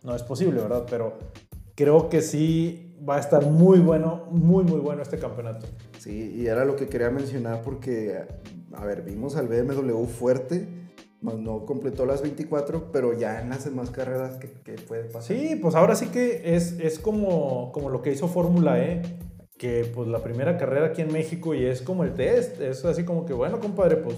no 0.03 0.15
es 0.15 0.23
posible, 0.23 0.63
¿verdad? 0.63 0.87
Pero 0.89 1.13
creo 1.75 2.09
que 2.09 2.23
sí 2.23 2.97
va 3.07 3.17
a 3.17 3.21
estar 3.21 3.45
muy 3.45 3.81
bueno, 3.81 4.25
muy, 4.31 4.65
muy 4.65 4.81
bueno 4.81 5.03
este 5.03 5.19
campeonato. 5.19 5.67
Sí, 5.99 6.35
y 6.37 6.47
era 6.47 6.65
lo 6.65 6.75
que 6.75 6.87
quería 6.87 7.11
mencionar 7.11 7.61
porque, 7.61 8.19
a 8.73 8.85
ver, 8.87 9.03
vimos 9.03 9.37
al 9.37 9.47
BMW 9.47 10.05
fuerte 10.07 10.88
no 11.21 11.67
completó 11.67 12.07
las 12.07 12.23
24, 12.23 12.93
pero 12.93 13.13
ya 13.19 13.41
en 13.41 13.51
las 13.51 13.65
demás 13.65 13.91
carreras 13.91 14.37
que, 14.37 14.49
puede 14.75 15.05
pasar. 15.05 15.37
Sí, 15.37 15.57
pues 15.61 15.75
ahora 15.75 15.95
sí 15.95 16.09
que 16.09 16.55
es, 16.55 16.79
es 16.79 16.99
como, 16.99 17.73
como 17.73 17.91
lo 17.91 18.03
que 18.03 18.13
hizo 18.13 18.29
Fórmula 18.29 18.83
E, 18.83 19.03
que 19.59 19.91
pues 19.93 20.09
la 20.09 20.21
primera 20.21 20.57
carrera 20.57 20.87
aquí 20.87 21.03
en 21.03 21.13
México 21.13 21.55
y 21.55 21.65
es 21.65 21.83
como 21.83 22.05
el 22.05 22.15
test, 22.15 22.61
es 22.61 22.85
así 22.85 23.05
como 23.05 23.27
que 23.27 23.33
bueno, 23.33 23.59
compadre, 23.59 23.97
pues 23.97 24.17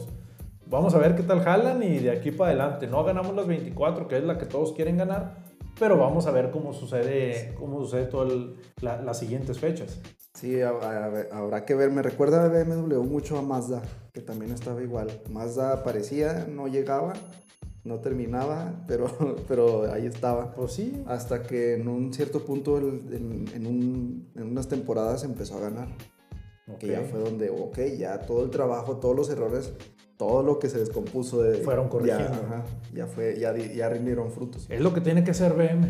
vamos 0.66 0.94
a 0.94 0.98
ver 0.98 1.16
qué 1.16 1.22
tal 1.22 1.40
jalan 1.40 1.82
y 1.82 1.98
de 1.98 2.10
aquí 2.10 2.30
para 2.30 2.50
adelante. 2.50 2.86
No 2.86 3.02
ganamos 3.02 3.34
las 3.34 3.46
24, 3.46 4.06
que 4.06 4.18
es 4.18 4.24
la 4.24 4.38
que 4.38 4.46
todos 4.46 4.72
quieren 4.72 4.98
ganar, 4.98 5.38
pero 5.80 5.96
vamos 5.96 6.26
a 6.26 6.30
ver 6.30 6.50
cómo 6.50 6.74
sucede, 6.74 7.54
cómo 7.58 7.80
sucede 7.80 8.04
todas 8.04 8.30
las 8.82 9.18
siguientes 9.18 9.58
fechas. 9.58 9.98
Sí, 10.34 10.60
habrá 10.60 11.64
que 11.64 11.74
ver. 11.74 11.90
Me 11.90 12.02
recuerda 12.02 12.44
a 12.44 12.48
BMW 12.48 13.02
mucho 13.02 13.38
a 13.38 13.42
Mazda, 13.42 13.80
que 14.12 14.20
también 14.20 14.52
estaba 14.52 14.82
igual. 14.82 15.22
Mazda 15.30 15.72
aparecía, 15.72 16.46
no 16.48 16.68
llegaba, 16.68 17.14
no 17.82 17.98
terminaba, 18.00 18.84
pero, 18.86 19.06
pero 19.48 19.90
ahí 19.90 20.04
estaba. 20.04 20.52
Pues 20.54 20.72
sí. 20.74 21.02
Hasta 21.06 21.42
que 21.42 21.74
en 21.74 21.88
un 21.88 22.12
cierto 22.12 22.44
punto, 22.44 22.76
en, 22.76 23.46
en, 23.54 24.42
unas 24.46 24.68
temporadas, 24.68 25.24
empezó 25.24 25.56
a 25.56 25.60
ganar. 25.60 25.88
Que 26.78 26.88
ya 26.88 27.00
fue 27.00 27.18
donde, 27.18 27.50
ok, 27.50 27.78
ya 27.98 28.20
todo 28.20 28.44
el 28.44 28.50
trabajo, 28.50 28.98
todos 28.98 29.16
los 29.16 29.30
errores, 29.30 29.72
todo 30.20 30.42
lo 30.42 30.58
que 30.58 30.68
se 30.68 30.78
descompuso. 30.78 31.42
De, 31.42 31.58
Fueron 31.58 31.88
corrigiendo. 31.88 32.42
Ya, 32.50 32.64
ya, 32.92 33.06
fue, 33.06 33.38
ya, 33.38 33.56
ya 33.56 33.88
rindieron 33.88 34.30
frutos. 34.30 34.66
Es 34.68 34.82
lo 34.82 34.92
que 34.92 35.00
tiene 35.00 35.24
que 35.24 35.30
hacer 35.30 35.54
BM 35.54 35.86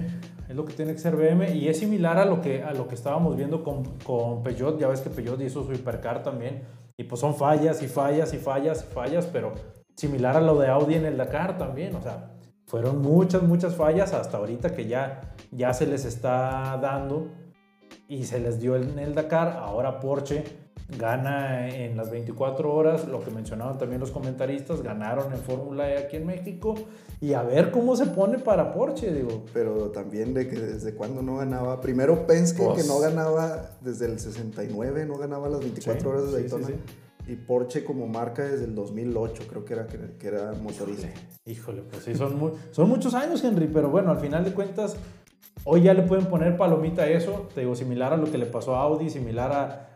es 0.48 0.56
lo 0.56 0.64
que 0.64 0.72
tiene 0.72 0.92
que 0.92 0.98
ser 0.98 1.14
BM 1.14 1.54
y 1.54 1.68
es 1.68 1.78
similar 1.78 2.18
a 2.18 2.24
lo 2.24 2.40
que, 2.40 2.64
a 2.64 2.72
lo 2.72 2.88
que 2.88 2.96
estábamos 2.96 3.36
viendo 3.36 3.62
con, 3.62 3.84
con 3.98 4.42
Peugeot. 4.42 4.80
Ya 4.80 4.88
ves 4.88 5.00
que 5.00 5.08
Peugeot 5.08 5.40
hizo 5.42 5.64
su 5.64 5.72
hipercar 5.72 6.24
también 6.24 6.62
y 6.96 7.04
pues 7.04 7.20
son 7.20 7.36
fallas 7.36 7.80
y 7.84 7.86
fallas 7.86 8.34
y 8.34 8.38
fallas 8.38 8.84
y 8.84 8.92
fallas, 8.92 9.26
pero 9.26 9.52
similar 9.96 10.36
a 10.36 10.40
lo 10.40 10.58
de 10.58 10.66
Audi 10.66 10.96
en 10.96 11.06
el 11.06 11.16
Dakar 11.16 11.56
también. 11.56 11.94
O 11.94 12.02
sea, 12.02 12.32
fueron 12.66 13.00
muchas, 13.00 13.44
muchas 13.44 13.76
fallas 13.76 14.12
hasta 14.12 14.38
ahorita 14.38 14.74
que 14.74 14.88
ya, 14.88 15.34
ya 15.52 15.72
se 15.72 15.86
les 15.86 16.04
está 16.04 16.76
dando 16.82 17.28
y 18.08 18.24
se 18.24 18.40
les 18.40 18.60
dio 18.60 18.74
en 18.74 18.98
el 18.98 19.14
Dakar. 19.14 19.56
Ahora 19.56 20.00
Porsche 20.00 20.42
gana 20.98 21.68
en 21.68 21.96
las 21.96 22.10
24 22.10 22.72
horas, 22.72 23.06
lo 23.06 23.20
que 23.20 23.30
mencionaban 23.30 23.78
también 23.78 24.00
los 24.00 24.10
comentaristas, 24.10 24.82
ganaron 24.82 25.32
en 25.32 25.38
Fórmula 25.38 25.90
E 25.90 25.98
aquí 25.98 26.16
en 26.16 26.26
México 26.26 26.74
y 27.20 27.34
a 27.34 27.42
ver 27.42 27.70
cómo 27.70 27.96
se 27.96 28.06
pone 28.06 28.38
para 28.38 28.72
Porsche, 28.72 29.12
digo. 29.12 29.44
Pero 29.52 29.90
también 29.90 30.34
de 30.34 30.48
que 30.48 30.56
desde 30.58 30.94
cuándo 30.94 31.22
no 31.22 31.36
ganaba, 31.36 31.80
primero 31.80 32.26
Penske 32.26 32.58
que 32.58 32.84
no 32.84 32.98
pues 32.98 33.00
ganaba 33.00 33.70
desde 33.80 34.06
el 34.06 34.18
69, 34.18 35.06
no 35.06 35.18
ganaba 35.18 35.48
las 35.48 35.60
24 35.60 36.10
horas 36.10 36.32
de 36.32 36.40
Daytona. 36.40 36.68
y 37.26 37.36
Porsche 37.36 37.84
como 37.84 38.06
marca 38.06 38.42
desde 38.42 38.64
el 38.64 38.74
2008, 38.74 39.44
creo 39.48 39.64
que 39.64 39.74
era, 39.74 39.86
que, 39.86 40.26
era 40.26 40.52
motorista. 40.52 41.08
Híjole, 41.44 41.82
pues 41.82 42.04
sí, 42.04 42.14
son, 42.14 42.54
son 42.70 42.88
muchos 42.88 43.14
años, 43.14 43.42
Henry, 43.44 43.68
pero 43.72 43.90
bueno, 43.90 44.10
al 44.10 44.18
final 44.18 44.44
de 44.44 44.52
cuentas, 44.52 44.96
hoy 45.64 45.82
ya 45.82 45.94
le 45.94 46.02
pueden 46.02 46.26
poner 46.26 46.56
palomita 46.56 47.02
a 47.02 47.08
eso, 47.08 47.48
te 47.54 47.60
digo, 47.60 47.74
similar 47.74 48.12
a 48.12 48.16
lo 48.16 48.30
que 48.30 48.38
le 48.38 48.46
pasó 48.46 48.76
a 48.76 48.82
Audi, 48.82 49.10
similar 49.10 49.52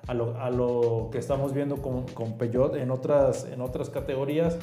a, 0.07 0.15
lo, 0.15 0.39
a 0.39 0.51
lo, 0.51 1.09
que 1.11 1.19
estamos 1.19 1.53
viendo 1.53 1.79
con, 1.79 2.07
con 2.09 2.37
Peugeot 2.39 2.77
en 2.77 2.91
otras, 2.91 3.47
en 3.51 3.61
otras 3.61 3.91
categorías. 3.91 4.59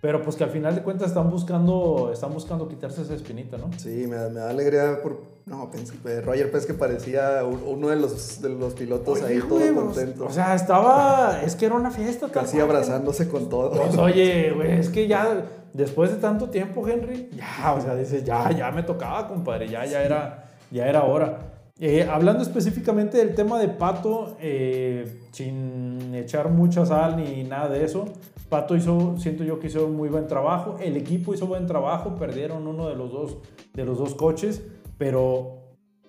Pero 0.00 0.22
pues 0.22 0.36
que 0.36 0.44
al 0.44 0.50
final 0.50 0.76
de 0.76 0.82
cuentas 0.82 1.08
están 1.08 1.28
buscando, 1.28 2.10
están 2.12 2.32
buscando 2.32 2.68
quitarse 2.68 3.02
esa 3.02 3.14
espinita, 3.14 3.58
¿no? 3.58 3.70
Sí, 3.76 4.06
me 4.06 4.16
da, 4.16 4.28
me 4.28 4.40
da 4.40 4.50
alegría 4.50 5.00
por... 5.02 5.38
No, 5.44 5.70
pensé, 5.70 6.20
Roger 6.20 6.52
que 6.52 6.74
parecía 6.74 7.42
uno 7.44 7.88
de 7.88 7.96
los, 7.96 8.40
de 8.40 8.50
los 8.50 8.74
pilotos 8.74 9.22
ahí 9.22 9.40
todo 9.40 9.74
contento. 9.74 10.26
O 10.26 10.30
sea, 10.30 10.54
estaba... 10.54 11.40
Es 11.42 11.56
que 11.56 11.66
era 11.66 11.74
una 11.74 11.90
fiesta. 11.90 12.28
Casi 12.28 12.60
abrazándose 12.60 13.28
con 13.28 13.48
todo. 13.48 13.70
Pues 13.70 13.96
oye, 13.98 14.52
güey, 14.52 14.78
es 14.78 14.88
que 14.88 15.08
ya 15.08 15.44
después 15.72 16.10
de 16.10 16.16
tanto 16.18 16.48
tiempo, 16.48 16.86
Henry, 16.86 17.30
ya, 17.34 17.72
o 17.72 17.80
sea, 17.80 17.96
dices, 17.96 18.24
ya, 18.24 18.50
ya 18.52 18.70
me 18.70 18.82
tocaba, 18.82 19.26
compadre, 19.26 19.68
ya, 19.68 19.84
ya, 19.84 20.02
era, 20.02 20.44
ya 20.70 20.86
era 20.86 21.04
hora. 21.04 21.38
Eh, 21.80 22.06
hablando 22.10 22.42
específicamente 22.42 23.18
del 23.18 23.34
tema 23.34 23.58
de 23.58 23.68
Pato, 23.68 24.36
eh, 24.40 25.20
sin 25.32 26.12
echar 26.14 26.50
mucha 26.50 26.84
sal 26.84 27.16
ni 27.16 27.44
nada 27.44 27.68
de 27.68 27.84
eso, 27.84 28.06
Pato 28.48 28.76
hizo, 28.76 29.16
siento 29.18 29.44
yo 29.44 29.58
que 29.58 29.66
hizo 29.66 29.86
un 29.86 29.96
muy 29.96 30.08
buen 30.08 30.26
trabajo, 30.26 30.76
el 30.80 30.96
equipo 30.96 31.34
hizo 31.34 31.46
buen 31.46 31.66
trabajo, 31.66 32.14
perdieron 32.14 32.66
uno 32.66 32.88
de 32.88 32.96
los 32.96 33.12
dos, 33.12 33.38
de 33.74 33.84
los 33.84 33.98
dos 33.98 34.14
coches, 34.14 34.64
pero 34.96 35.57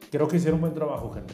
creo 0.09 0.27
que 0.27 0.37
hicieron 0.37 0.55
un 0.55 0.61
buen 0.61 0.73
trabajo, 0.73 1.11
gente. 1.11 1.33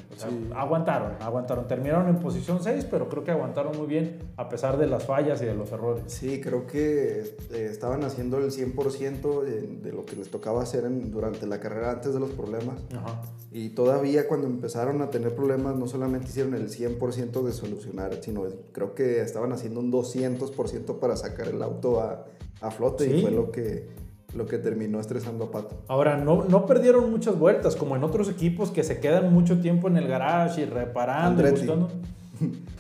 Aguantaron, 0.55 1.13
aguantaron. 1.21 1.67
Terminaron 1.67 2.07
en 2.07 2.17
posición 2.17 2.61
6, 2.61 2.87
pero 2.89 3.09
creo 3.09 3.23
que 3.23 3.31
aguantaron 3.31 3.77
muy 3.77 3.87
bien 3.87 4.19
a 4.37 4.49
pesar 4.49 4.77
de 4.77 4.87
las 4.87 5.03
fallas 5.03 5.41
y 5.41 5.45
de 5.45 5.55
los 5.55 5.71
errores. 5.71 6.03
Sí, 6.07 6.41
creo 6.41 6.67
que 6.67 7.37
eh, 7.51 7.67
estaban 7.71 8.03
haciendo 8.03 8.37
el 8.37 8.51
100% 8.51 9.41
de, 9.43 9.91
lo 9.91 10.05
que 10.05 10.15
les 10.15 10.29
tocaba 10.29 10.63
hacer 10.63 10.83
durante 11.09 11.47
la 11.47 11.59
carrera 11.59 11.91
antes 11.91 12.13
de 12.13 12.19
los 12.19 12.31
problemas. 12.31 12.75
Y 13.51 13.69
todavía 13.69 14.27
cuando 14.27 14.47
empezaron 14.47 15.01
a 15.01 15.09
tener 15.09 15.33
problemas, 15.33 15.75
no 15.75 15.87
solamente 15.87 16.27
hicieron 16.27 16.53
el 16.55 16.69
100% 16.69 17.43
de 17.43 17.53
solucionar, 17.53 18.17
sino 18.21 18.43
creo 18.71 18.93
que 18.93 19.21
estaban 19.21 19.53
haciendo 19.53 19.79
un 19.79 19.91
200% 19.91 20.99
para 20.99 21.15
sacar 21.15 21.47
el 21.47 21.61
auto 21.61 22.01
a, 22.01 22.25
a 22.61 22.71
flote 22.71 23.05
y 23.05 23.21
fue 23.21 23.31
lo 23.31 23.51
que 23.51 24.04
lo 24.35 24.45
que 24.45 24.57
terminó 24.57 24.99
estresando 24.99 25.45
a 25.45 25.51
Pato. 25.51 25.75
Ahora, 25.87 26.17
no, 26.17 26.43
no 26.43 26.65
perdieron 26.65 27.09
muchas 27.09 27.37
vueltas, 27.37 27.75
como 27.75 27.95
en 27.95 28.03
otros 28.03 28.29
equipos 28.29 28.69
que 28.69 28.83
se 28.83 28.99
quedan 28.99 29.33
mucho 29.33 29.59
tiempo 29.59 29.87
en 29.87 29.97
el 29.97 30.07
garage 30.07 30.61
y 30.61 30.65
reparando 30.65 31.43
Andretti. 31.43 31.65
y. 31.65 32.45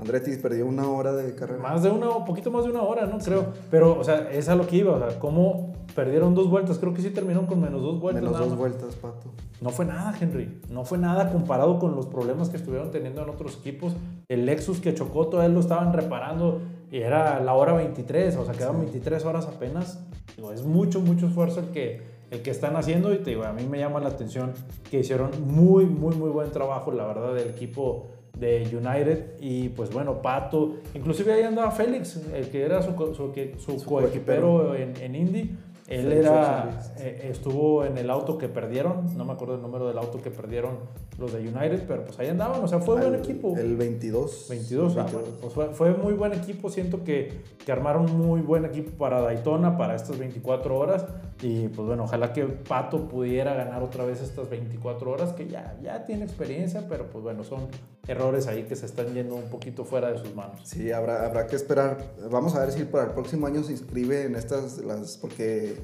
Andretti 0.00 0.34
perdió 0.36 0.66
una 0.66 0.88
hora 0.88 1.12
de 1.12 1.34
carrera. 1.34 1.60
Más 1.60 1.82
de 1.82 1.90
una, 1.90 2.08
un 2.08 2.24
poquito 2.24 2.50
más 2.50 2.64
de 2.64 2.70
una 2.70 2.82
hora, 2.82 3.06
¿no? 3.06 3.18
Creo. 3.18 3.52
Pero, 3.70 3.98
o 3.98 4.04
sea, 4.04 4.30
es 4.30 4.48
a 4.48 4.54
lo 4.54 4.66
que 4.66 4.76
iba. 4.76 4.94
O 4.94 4.98
sea, 4.98 5.18
¿cómo 5.18 5.74
perdieron 5.94 6.34
dos 6.34 6.48
vueltas? 6.48 6.78
Creo 6.78 6.94
que 6.94 7.02
sí 7.02 7.10
terminaron 7.10 7.46
con 7.46 7.60
menos 7.60 7.82
dos 7.82 8.00
vueltas. 8.00 8.22
Menos 8.22 8.38
dos 8.38 8.56
vueltas, 8.56 8.94
Pato. 8.94 9.30
No 9.60 9.68
fue 9.68 9.84
nada, 9.84 10.16
Henry. 10.18 10.58
No 10.70 10.86
fue 10.86 10.96
nada 10.96 11.30
comparado 11.30 11.78
con 11.78 11.94
los 11.94 12.06
problemas 12.06 12.48
que 12.48 12.56
estuvieron 12.56 12.90
teniendo 12.90 13.22
en 13.22 13.28
otros 13.28 13.58
equipos. 13.58 13.94
el 14.28 14.46
Lexus 14.46 14.80
que 14.80 14.94
chocó, 14.94 15.26
todavía 15.26 15.52
lo 15.52 15.60
estaban 15.60 15.92
reparando 15.92 16.62
y 16.90 16.98
era 16.98 17.40
la 17.40 17.52
hora 17.52 17.74
23, 17.74 18.36
o 18.36 18.44
sea, 18.46 18.54
quedaban 18.54 18.80
23 18.80 19.24
horas 19.26 19.46
apenas. 19.46 20.02
Digo, 20.36 20.52
es 20.52 20.62
mucho, 20.62 21.00
mucho 21.00 21.26
esfuerzo 21.26 21.60
el 21.60 21.66
que, 21.66 22.02
el 22.30 22.42
que 22.42 22.50
están 22.50 22.76
haciendo 22.76 23.12
y 23.12 23.18
te 23.18 23.30
digo, 23.30 23.44
a 23.44 23.52
mí 23.52 23.64
me 23.64 23.78
llama 23.78 24.00
la 24.00 24.08
atención 24.08 24.52
que 24.90 25.00
hicieron 25.00 25.30
muy, 25.46 25.84
muy, 25.86 26.14
muy 26.16 26.30
buen 26.30 26.50
trabajo, 26.50 26.92
la 26.92 27.06
verdad, 27.06 27.34
del 27.34 27.50
equipo 27.50 28.08
de 28.38 28.62
United. 28.72 29.36
Y 29.40 29.70
pues 29.70 29.92
bueno, 29.92 30.22
Pato, 30.22 30.76
inclusive 30.94 31.32
ahí 31.32 31.42
andaba 31.42 31.70
Félix, 31.70 32.20
el 32.34 32.48
que 32.48 32.62
era 32.62 32.82
su, 32.82 32.92
su, 33.14 33.78
su, 33.78 33.84
coequipero. 33.84 34.74
en, 34.74 34.96
en 34.96 35.14
Indy 35.14 35.50
él 35.90 36.12
era, 36.12 36.70
eh, 36.98 37.28
estuvo 37.32 37.84
en 37.84 37.98
el 37.98 38.10
auto 38.10 38.38
que 38.38 38.48
perdieron, 38.48 39.16
no 39.16 39.24
me 39.24 39.32
acuerdo 39.32 39.56
el 39.56 39.62
número 39.62 39.88
del 39.88 39.98
auto 39.98 40.22
que 40.22 40.30
perdieron 40.30 40.78
los 41.18 41.32
de 41.32 41.40
United, 41.40 41.84
pero 41.88 42.04
pues 42.04 42.16
ahí 42.20 42.28
andaban, 42.28 42.62
o 42.62 42.68
sea, 42.68 42.78
fue 42.78 43.00
buen 43.00 43.16
equipo. 43.16 43.56
El 43.58 43.76
22. 43.76 44.46
22, 44.48 44.96
pues 45.40 45.52
fue, 45.52 45.66
fue, 45.70 45.92
muy 45.94 46.12
buen 46.12 46.32
equipo, 46.32 46.70
siento 46.70 47.02
que, 47.02 47.42
que 47.64 47.72
armaron 47.72 48.06
muy 48.16 48.40
buen 48.40 48.64
equipo 48.64 48.92
para 48.92 49.20
Daytona, 49.20 49.76
para 49.76 49.96
estas 49.96 50.16
24 50.16 50.78
horas, 50.78 51.04
y 51.42 51.66
pues 51.68 51.88
bueno, 51.88 52.04
ojalá 52.04 52.32
que 52.32 52.44
Pato 52.44 53.08
pudiera 53.08 53.54
ganar 53.54 53.82
otra 53.82 54.04
vez 54.04 54.22
estas 54.22 54.48
24 54.48 55.10
horas, 55.10 55.32
que 55.32 55.48
ya, 55.48 55.76
ya 55.82 56.04
tiene 56.04 56.24
experiencia, 56.24 56.86
pero 56.88 57.10
pues 57.10 57.24
bueno, 57.24 57.42
son 57.42 57.66
errores 58.06 58.46
ahí 58.46 58.64
que 58.64 58.76
se 58.76 58.86
están 58.86 59.12
yendo 59.14 59.34
un 59.34 59.48
poquito 59.48 59.84
fuera 59.84 60.10
de 60.10 60.18
sus 60.18 60.34
manos. 60.34 60.60
Sí, 60.64 60.90
habrá, 60.92 61.24
habrá 61.24 61.46
que 61.46 61.56
esperar. 61.56 62.14
Vamos 62.30 62.54
a 62.54 62.60
ver 62.60 62.72
si 62.72 62.84
para 62.84 63.04
el 63.04 63.10
próximo 63.10 63.46
año 63.46 63.62
se 63.62 63.72
inscribe 63.72 64.24
en 64.24 64.36
estas, 64.36 64.78
las, 64.78 65.16
porque 65.18 65.76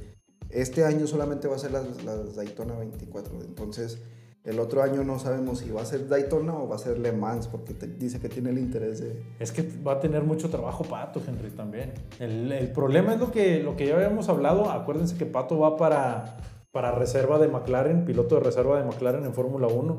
este 0.51 0.85
año 0.85 1.07
solamente 1.07 1.49
va 1.49 1.57
a 1.57 1.59
ser 1.59 1.73
las, 1.73 2.03
las 2.05 2.37
Daytona 2.37 2.77
24. 2.77 3.43
Entonces, 3.43 3.99
el 4.47 4.61
otro 4.61 4.81
año 4.81 5.03
no 5.03 5.19
sabemos 5.19 5.59
si 5.59 5.71
va 5.71 5.83
a 5.83 5.85
ser 5.85 6.07
Daytona 6.09 6.57
o 6.57 6.69
va 6.69 6.77
a 6.77 6.79
ser 6.79 7.01
Le 7.01 7.11
Mans, 7.11 7.49
porque 7.49 7.75
dice 7.75 8.21
que 8.21 8.29
tiene 8.29 8.51
el 8.51 8.59
interés 8.59 9.01
de... 9.01 9.21
Es 9.41 9.51
que 9.51 9.69
va 9.85 9.95
a 9.95 10.01
tener 10.01 10.23
mucho 10.23 10.49
trabajo 10.49 10.85
Pato, 10.85 11.21
Henry, 11.27 11.51
también. 11.51 11.93
El, 12.21 12.53
el, 12.53 12.71
problema 12.71 13.15
es 13.15 13.19
lo 13.19 13.33
que, 13.33 13.61
lo 13.61 13.77
que 13.77 13.89
ya 13.89 13.97
habíamos 13.97 14.29
hablado. 14.29 14.71
Acuérdense 14.71 15.17
que 15.17 15.27
Pato 15.27 15.59
va 15.59 15.77
para, 15.77 16.37
para 16.71 16.93
reserva 16.93 17.41
de 17.41 17.49
McLaren, 17.49 18.05
piloto 18.05 18.37
de 18.37 18.43
reserva 18.43 18.79
de 18.79 18.85
McLaren 18.85 19.25
en 19.25 19.35
Fórmula 19.35 19.67
1. 19.67 19.99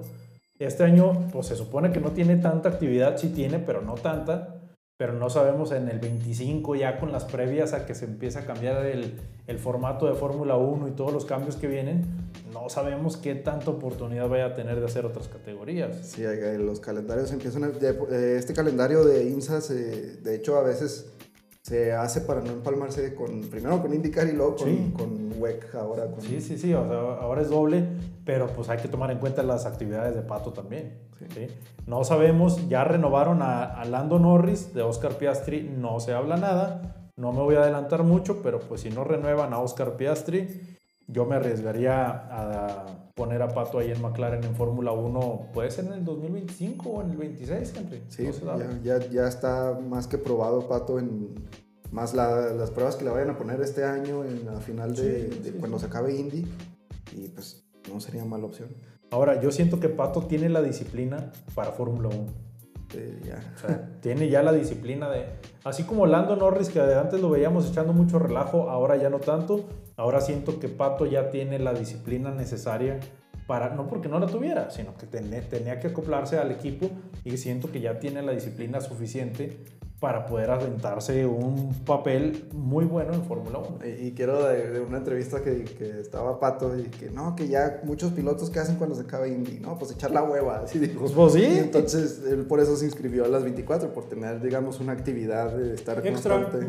Este 0.59 0.83
año, 0.83 1.27
pues 1.31 1.47
se 1.47 1.55
supone 1.55 1.91
que 1.91 1.99
no 1.99 2.11
tiene 2.11 2.37
tanta 2.37 2.69
actividad, 2.69 3.17
sí 3.17 3.29
tiene, 3.29 3.59
pero 3.59 3.81
no 3.81 3.95
tanta. 3.95 4.55
Pero 4.97 5.13
no 5.13 5.29
sabemos 5.29 5.71
en 5.71 5.89
el 5.89 5.99
25, 5.99 6.75
ya 6.75 6.99
con 6.99 7.11
las 7.11 7.25
previas 7.25 7.73
a 7.73 7.85
que 7.85 7.93
se 7.93 8.05
empiece 8.05 8.39
a 8.39 8.47
cambiar 8.47 8.83
el, 8.87 9.19
el 9.45 9.59
formato 9.59 10.07
de 10.07 10.15
Fórmula 10.15 10.55
1 10.55 10.87
y 10.87 10.91
todos 10.91 11.13
los 11.13 11.23
cambios 11.25 11.55
que 11.55 11.67
vienen, 11.67 12.03
no 12.51 12.67
sabemos 12.69 13.15
qué 13.15 13.35
tanta 13.35 13.69
oportunidad 13.69 14.27
vaya 14.27 14.47
a 14.47 14.55
tener 14.55 14.79
de 14.79 14.85
hacer 14.87 15.05
otras 15.05 15.27
categorías. 15.27 15.97
Sí, 16.01 16.23
los 16.57 16.79
calendarios 16.79 17.31
empiezan. 17.31 17.65
A, 17.65 17.67
eh, 17.67 18.37
este 18.39 18.55
calendario 18.55 19.05
de 19.05 19.29
IMSA, 19.29 19.59
de 19.71 20.35
hecho, 20.35 20.57
a 20.57 20.63
veces 20.63 21.11
se 21.67 21.91
hace 21.91 22.21
para 22.21 22.39
no 22.39 22.51
empalmarse 22.51 23.13
con, 23.13 23.41
primero 23.49 23.81
con 23.81 23.93
IndyCar 23.93 24.25
y 24.29 24.31
luego 24.31 24.55
con, 24.55 24.91
con 24.91 25.33
WEC 25.37 25.75
ahora. 25.75 26.09
Con... 26.09 26.21
Sí, 26.21 26.39
sí, 26.39 26.57
sí, 26.57 26.71
ahora 26.71 27.41
es 27.41 27.49
doble, 27.49 27.85
pero 28.23 28.47
pues 28.47 28.69
hay 28.69 28.77
que 28.77 28.87
tomar 28.87 29.11
en 29.11 29.17
cuenta 29.17 29.43
las 29.43 29.65
actividades 29.65 30.15
de 30.15 30.21
Pato 30.21 30.53
también. 30.53 30.97
Sí. 31.33 31.47
No 31.85 32.05
sabemos, 32.05 32.69
ya 32.69 32.85
renovaron 32.85 33.41
a, 33.41 33.65
a, 33.65 33.83
Lando 33.83 34.17
Norris 34.17 34.73
de 34.73 34.81
Oscar 34.81 35.17
Piastri, 35.17 35.61
no 35.61 35.99
se 35.99 36.13
habla 36.13 36.37
nada, 36.37 37.09
no 37.17 37.33
me 37.33 37.41
voy 37.41 37.55
a 37.55 37.63
adelantar 37.63 38.03
mucho, 38.03 38.41
pero 38.41 38.61
pues 38.61 38.79
si 38.79 38.89
no 38.89 39.03
renuevan 39.03 39.51
a 39.51 39.59
Oscar 39.59 39.97
Piastri, 39.97 40.77
yo 41.07 41.25
me 41.25 41.35
arriesgaría 41.35 42.09
a 42.09 42.85
poner 43.15 43.41
a 43.41 43.47
Pato 43.47 43.79
ahí 43.79 43.91
en 43.91 44.01
McLaren 44.01 44.43
en 44.43 44.55
Fórmula 44.55 44.91
1, 44.91 45.49
puede 45.53 45.71
ser 45.71 45.85
en 45.85 45.93
el 45.93 46.05
2025 46.05 46.89
o 46.89 47.01
en 47.01 47.11
el 47.11 47.17
26, 47.17 47.73
Henry. 47.77 48.03
Sí, 48.09 48.29
ya, 48.83 48.99
ya, 48.99 49.27
está 49.27 49.77
más 49.79 50.07
que 50.07 50.17
probado 50.17 50.67
Pato 50.67 50.99
en 50.99 51.35
más 51.91 52.13
las 52.13 52.71
pruebas 52.71 52.97
que 52.97 53.05
le 53.05 53.11
vayan 53.11 53.29
a 53.29 53.37
poner 53.37 53.61
este 53.61 53.85
año 53.85 54.25
en 54.25 54.45
la 54.45 54.59
final 54.59 54.93
de, 54.93 55.55
cuando 55.59 55.79
se 55.79 55.85
acabe 55.85 56.13
Indy 56.13 56.45
y 57.13 57.29
pues 57.29 57.65
no 57.91 57.99
sería 57.99 58.25
mala 58.25 58.45
opción. 58.45 58.69
Ahora, 59.09 59.39
yo 59.39 59.51
siento 59.51 59.79
que 59.79 59.87
Pato 59.87 60.23
tiene 60.23 60.49
la 60.49 60.61
disciplina 60.61 61.31
para 61.55 61.71
Fórmula 61.71 62.09
1 62.09 62.47
tiene 64.01 64.29
ya 64.29 64.43
la 64.43 64.53
disciplina 64.53 65.09
de. 65.09 65.25
Así 65.63 65.83
como 65.83 66.05
Lando 66.05 66.35
Norris, 66.35 66.69
que 66.69 66.79
antes 66.79 67.21
lo 67.21 67.29
veíamos 67.29 67.69
echando 67.69 67.93
mucho 67.93 68.19
relajo, 68.19 68.69
ahora 68.69 68.95
ya 68.95 69.09
no 69.09 69.19
tanto. 69.19 69.65
Ahora 69.97 70.21
siento 70.21 70.59
que 70.59 70.69
Pato 70.69 71.07
ya 71.07 71.31
tiene 71.31 71.57
la 71.57 71.73
disciplina 71.73 72.29
necesaria 72.29 72.99
para. 73.47 73.73
No 73.73 73.87
porque 73.87 74.07
no 74.07 74.19
la 74.19 74.27
tuviera, 74.27 74.69
sino 74.69 74.95
que 74.95 75.07
tenía 75.07 75.79
que 75.79 75.87
acoplarse 75.87 76.37
al 76.37 76.51
equipo 76.51 76.89
y 77.23 77.37
siento 77.37 77.71
que 77.71 77.81
ya 77.81 77.99
tiene 77.99 78.21
la 78.21 78.31
disciplina 78.31 78.79
suficiente 78.79 79.57
para 79.99 80.27
poder 80.27 80.51
aventarse 80.51 81.25
un 81.25 81.73
papel 81.83 82.47
muy 82.53 82.85
bueno 82.85 83.15
en 83.15 83.23
Fórmula 83.23 83.57
1. 83.57 83.79
Y, 83.99 84.11
quiero 84.11 84.47
de, 84.47 84.79
una 84.79 84.97
entrevista 84.97 85.41
que, 85.41 85.63
que, 85.63 85.99
estaba 85.99 86.39
Pato 86.39 86.77
y 86.77 86.83
que 86.83 87.09
no, 87.09 87.35
que 87.35 87.47
ya 87.47 87.81
muchos 87.83 88.11
pilotos 88.11 88.51
que 88.51 88.59
hacen 88.59 88.75
cuando 88.75 88.95
se 88.95 89.01
acaba 89.01 89.27
Indy, 89.27 89.59
no, 89.59 89.79
pues 89.79 89.91
echar 89.91 90.11
la 90.11 90.21
hueva, 90.21 90.59
así 90.59 90.77
dijo. 90.77 90.99
Pues, 90.99 91.13
pues, 91.13 91.33
sí. 91.33 91.43
entonces 91.43 92.21
él 92.29 92.45
por 92.45 92.59
eso 92.59 92.75
se 92.75 92.85
inscribió 92.85 93.25
a 93.25 93.27
las 93.27 93.41
24, 93.41 93.91
por 93.91 94.07
tener, 94.07 94.39
digamos, 94.39 94.79
una 94.79 94.91
actividad 94.91 95.55
de 95.55 95.73
estar 95.73 96.05
Extra. 96.05 96.35
constante 96.35 96.67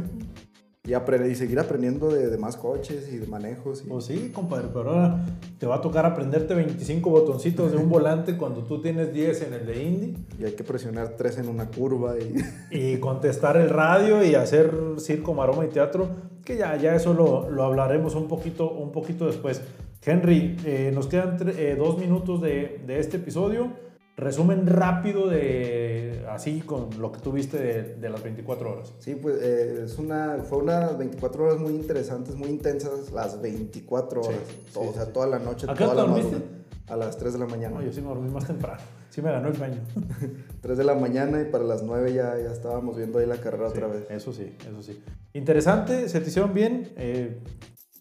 y, 0.89 0.95
aprender, 0.95 1.31
y 1.31 1.35
seguir 1.35 1.59
aprendiendo 1.59 2.09
de, 2.09 2.31
de, 2.31 2.39
más 2.39 2.57
coches 2.57 3.13
y 3.13 3.19
de 3.19 3.27
manejos. 3.27 3.85
Pues 3.87 4.07
sí, 4.07 4.31
compadre, 4.35 4.69
pero 4.73 4.91
ahora 4.91 5.27
te 5.59 5.67
va 5.67 5.77
a 5.77 5.81
tocar 5.83 6.07
aprenderte 6.07 6.55
25 6.55 7.11
botoncitos 7.11 7.73
de 7.73 7.77
un 7.77 7.89
volante 7.91 8.37
cuando 8.39 8.65
tú 8.65 8.81
tienes 8.81 9.13
10 9.13 9.43
en 9.43 9.53
el 9.53 9.67
de 9.67 9.83
Indy. 9.83 10.17
Y 10.39 10.45
hay 10.47 10.53
que 10.53 10.65
presionar 10.65 11.11
3 11.17 11.39
en 11.39 11.49
una 11.49 11.67
curva. 11.67 12.15
Y, 12.19 12.37
y 12.95 12.97
contestar 12.99 13.59
el 13.59 13.69
radio 13.69 14.25
y 14.25 14.35
hacer 14.35 14.73
circo, 14.97 15.35
maroma 15.35 15.67
y 15.67 15.69
teatro, 15.69 16.09
que 16.45 16.57
ya, 16.57 16.75
ya 16.77 16.95
eso 16.95 17.13
lo, 17.13 17.51
lo 17.51 17.65
hablaremos 17.65 18.15
un 18.15 18.27
poquito, 18.27 18.71
un 18.71 18.91
poquito 18.91 19.27
después. 19.27 19.61
Henry, 20.03 20.57
eh, 20.65 20.91
nos 20.95 21.07
quedan 21.07 21.37
eh, 21.57 21.75
dos 21.77 21.99
minutos 21.99 22.41
de, 22.41 22.81
de 22.87 22.99
este 22.99 23.19
episodio 23.19 23.88
resumen 24.19 24.67
rápido 24.67 25.29
de 25.29 26.27
así 26.29 26.61
con 26.61 26.91
lo 26.99 27.13
que 27.13 27.21
tuviste 27.21 27.57
de, 27.57 27.83
de 27.95 28.11
las 28.11 28.23
24 28.23 28.73
horas. 28.73 28.93
Sí, 28.99 29.15
pues 29.15 29.37
eh, 29.41 29.85
es 29.85 29.97
una, 29.99 30.39
fue 30.43 30.59
unas 30.59 30.99
24 30.99 31.45
horas 31.45 31.59
muy 31.59 31.73
interesantes, 31.73 32.35
muy 32.35 32.49
intensas, 32.49 33.13
las 33.13 33.41
24 33.41 34.21
horas. 34.21 34.41
o 34.75 34.93
sea, 34.93 35.07
toda 35.07 35.29
la 35.29 35.39
noche. 35.39 35.67
¿A 35.71 35.75
qué 35.75 35.85
hora 35.85 36.03
dormiste? 36.03 36.37
A 36.89 36.97
las 36.97 37.17
3 37.17 37.35
de 37.35 37.39
la 37.39 37.47
mañana. 37.47 37.77
No, 37.77 37.83
yo 37.83 37.93
sí 37.93 38.01
me 38.01 38.09
dormí 38.09 38.29
más 38.29 38.47
temprano. 38.47 38.81
Sí 39.11 39.23
me 39.23 39.31
ganó 39.31 39.49
el 39.49 39.57
sueño. 39.57 39.81
3 40.63 40.79
de 40.79 40.85
la 40.85 40.95
mañana 40.95 41.41
y 41.41 41.45
para 41.45 41.65
las 41.65 41.83
9 41.83 42.13
ya, 42.13 42.37
ya 42.39 42.51
estábamos 42.51 42.97
viendo 42.97 43.21
ahí 43.21 43.27
la 43.27 43.37
carrera 43.37 43.69
otra 43.69 43.87
vez. 43.87 44.05
Eso 44.11 44.33
sí, 44.33 44.57
eso 44.69 44.83
sí. 44.83 45.01
Interesante, 45.33 46.09
se 46.09 46.21
te 46.21 46.29
hicieron 46.29 46.55
bien. 46.55 46.93
Eh, 46.97 47.41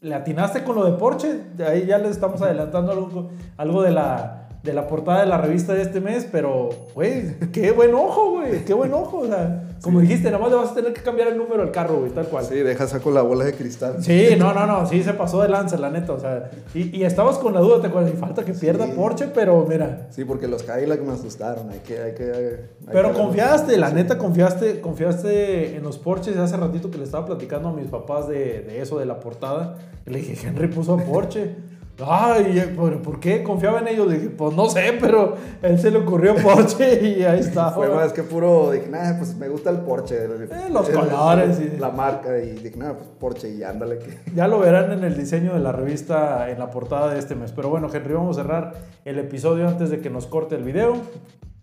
¿Le 0.01 0.15
atinaste 0.15 0.63
con 0.63 0.75
lo 0.75 0.85
de 0.89 0.97
Porsche? 0.97 1.41
Ahí 1.67 1.85
ya 1.85 1.97
les 1.99 2.11
estamos 2.11 2.41
adelantando 2.41 2.91
algo, 2.91 3.29
algo 3.57 3.83
de 3.83 3.91
la 3.91 4.46
de 4.67 4.73
la 4.73 4.85
portada 4.85 5.21
de 5.21 5.27
la 5.27 5.37
revista 5.37 5.73
de 5.73 5.81
este 5.81 6.01
mes, 6.01 6.27
pero, 6.29 6.69
güey, 6.93 7.39
qué 7.53 7.71
buen 7.71 7.95
ojo, 7.95 8.31
güey, 8.31 8.65
qué 8.65 8.73
buen 8.73 8.93
ojo. 8.93 9.19
O 9.19 9.27
sea, 9.27 9.63
como 9.81 10.01
dijiste, 10.01 10.25
nada 10.25 10.39
más 10.39 10.51
le 10.51 10.57
vas 10.57 10.71
a 10.71 10.75
tener 10.75 10.93
que 10.93 11.01
cambiar 11.01 11.29
el 11.29 11.37
número 11.37 11.63
del 11.63 11.71
carro, 11.71 11.99
güey, 11.99 12.11
tal 12.11 12.27
cual. 12.27 12.43
Sí, 12.43 12.55
deja 12.55 12.85
saco 12.85 13.09
la 13.09 13.21
bola 13.21 13.45
de 13.45 13.53
cristal. 13.53 14.03
Sí, 14.03 14.35
no, 14.37 14.53
no, 14.53 14.67
no, 14.67 14.85
sí 14.85 15.03
se 15.03 15.13
pasó 15.13 15.41
de 15.41 15.47
lanza, 15.47 15.77
la 15.77 15.89
neta, 15.89 16.11
o 16.11 16.19
sea, 16.19 16.51
y, 16.73 16.97
y 16.97 17.05
estabas 17.05 17.37
con 17.37 17.53
la 17.53 17.61
duda, 17.61 17.79
te 17.79 17.87
acuerdas, 17.87 18.13
y 18.13 18.17
falta 18.17 18.43
que 18.43 18.53
pierda 18.53 18.87
Porsche, 18.87 19.27
pero 19.33 19.65
mira. 19.67 20.07
Sí, 20.09 20.25
porque 20.25 20.49
los 20.49 20.63
Cadillac 20.63 21.01
me 21.01 21.13
asustaron, 21.13 21.69
hay 21.69 21.79
que, 21.79 21.99
hay 22.01 22.13
que. 22.13 22.59
pero 22.91 23.13
confiaste, 23.13 23.77
la 23.77 23.91
neta, 23.91 24.17
confiaste, 24.17 24.81
confiaste 24.81 25.77
en 25.77 25.83
los 25.83 25.97
Porsches 25.97 26.35
hace 26.35 26.57
ratito 26.57 26.91
que 26.91 26.97
le 26.97 27.05
estaba 27.05 27.25
platicando 27.25 27.69
a 27.69 27.73
mis 27.73 27.87
papás 27.87 28.27
de, 28.27 28.61
de 28.61 28.81
eso, 28.81 28.99
de 28.99 29.05
la 29.05 29.21
portada. 29.21 29.77
Le 30.05 30.19
dije, 30.19 30.45
Henry 30.45 30.67
puso 30.67 30.93
a 30.95 30.97
Porsche. 30.97 31.55
Ay, 32.05 32.75
¿por 32.75 33.19
qué 33.19 33.41
confiaba 33.41 33.79
en 33.79 33.87
ellos? 33.87 34.11
Dije, 34.11 34.29
pues 34.29 34.55
no 34.55 34.69
sé, 34.69 34.97
pero 34.99 35.35
él 35.63 35.79
se 35.79 35.89
le 35.89 35.97
ocurrió 35.97 36.35
Porsche 36.35 37.01
y 37.17 37.23
ahí 37.23 37.39
está. 37.39 37.71
Fue 37.71 37.89
más 37.89 38.13
que 38.13 38.21
puro, 38.21 38.71
dije, 38.71 38.87
nada, 38.87 39.17
pues 39.17 39.35
me 39.35 39.49
gusta 39.49 39.71
el 39.71 39.77
Porsche. 39.79 40.25
Eh, 40.25 40.69
los 40.71 40.89
colores. 40.89 41.59
y... 41.59 41.77
La 41.79 41.89
marca 41.89 42.37
y 42.37 42.51
dije, 42.51 42.77
nada, 42.77 42.97
pues 42.97 43.09
Porsche 43.19 43.49
y 43.49 43.63
ándale. 43.63 43.97
Que... 43.97 44.17
Ya 44.35 44.47
lo 44.47 44.59
verán 44.59 44.91
en 44.91 45.03
el 45.03 45.17
diseño 45.17 45.53
de 45.53 45.59
la 45.59 45.71
revista, 45.71 46.49
en 46.51 46.59
la 46.59 46.69
portada 46.69 47.11
de 47.13 47.19
este 47.19 47.33
mes. 47.33 47.51
Pero 47.51 47.69
bueno, 47.69 47.89
Henry, 47.91 48.13
vamos 48.13 48.37
a 48.37 48.43
cerrar 48.43 48.73
el 49.03 49.17
episodio 49.17 49.67
antes 49.67 49.89
de 49.89 49.99
que 49.99 50.11
nos 50.11 50.27
corte 50.27 50.55
el 50.55 50.63
video. 50.63 50.97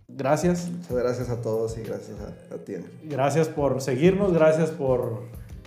Gracias. 0.08 0.68
Muchas 0.68 0.96
gracias 0.96 1.30
a 1.30 1.42
todos 1.42 1.78
y 1.78 1.82
gracias 1.82 2.16
a, 2.20 2.54
a 2.54 2.58
ti. 2.58 2.74
Gracias 3.04 3.48
por 3.48 3.80
seguirnos, 3.80 4.32
gracias 4.32 4.70
por 4.70 5.22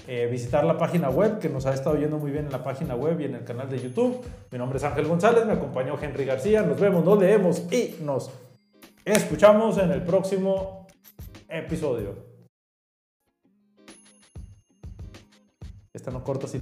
eh, 0.08 0.26
visitar 0.28 0.64
la 0.64 0.78
página 0.78 1.10
web, 1.10 1.40
que 1.40 1.50
nos 1.50 1.66
ha 1.66 1.74
estado 1.74 1.98
yendo 1.98 2.18
muy 2.18 2.32
bien 2.32 2.46
en 2.46 2.52
la 2.52 2.64
página 2.64 2.96
web 2.96 3.20
y 3.20 3.26
en 3.26 3.36
el 3.36 3.44
canal 3.44 3.70
de 3.70 3.78
YouTube. 3.78 4.26
Mi 4.52 4.58
nombre 4.58 4.78
es 4.78 4.84
Ángel 4.86 5.06
González, 5.06 5.46
me 5.46 5.52
acompañó 5.54 6.00
Henry 6.02 6.24
García. 6.24 6.62
Nos 6.62 6.80
vemos, 6.80 7.04
nos 7.04 7.20
leemos 7.20 7.72
y 7.72 7.98
nos 8.02 8.32
escuchamos 9.04 9.78
en 9.78 9.92
el 9.92 10.04
próximo 10.04 10.88
episodio. 11.50 12.16
Esta 15.92 16.10
no 16.12 16.24
corta 16.24 16.46
así. 16.46 16.62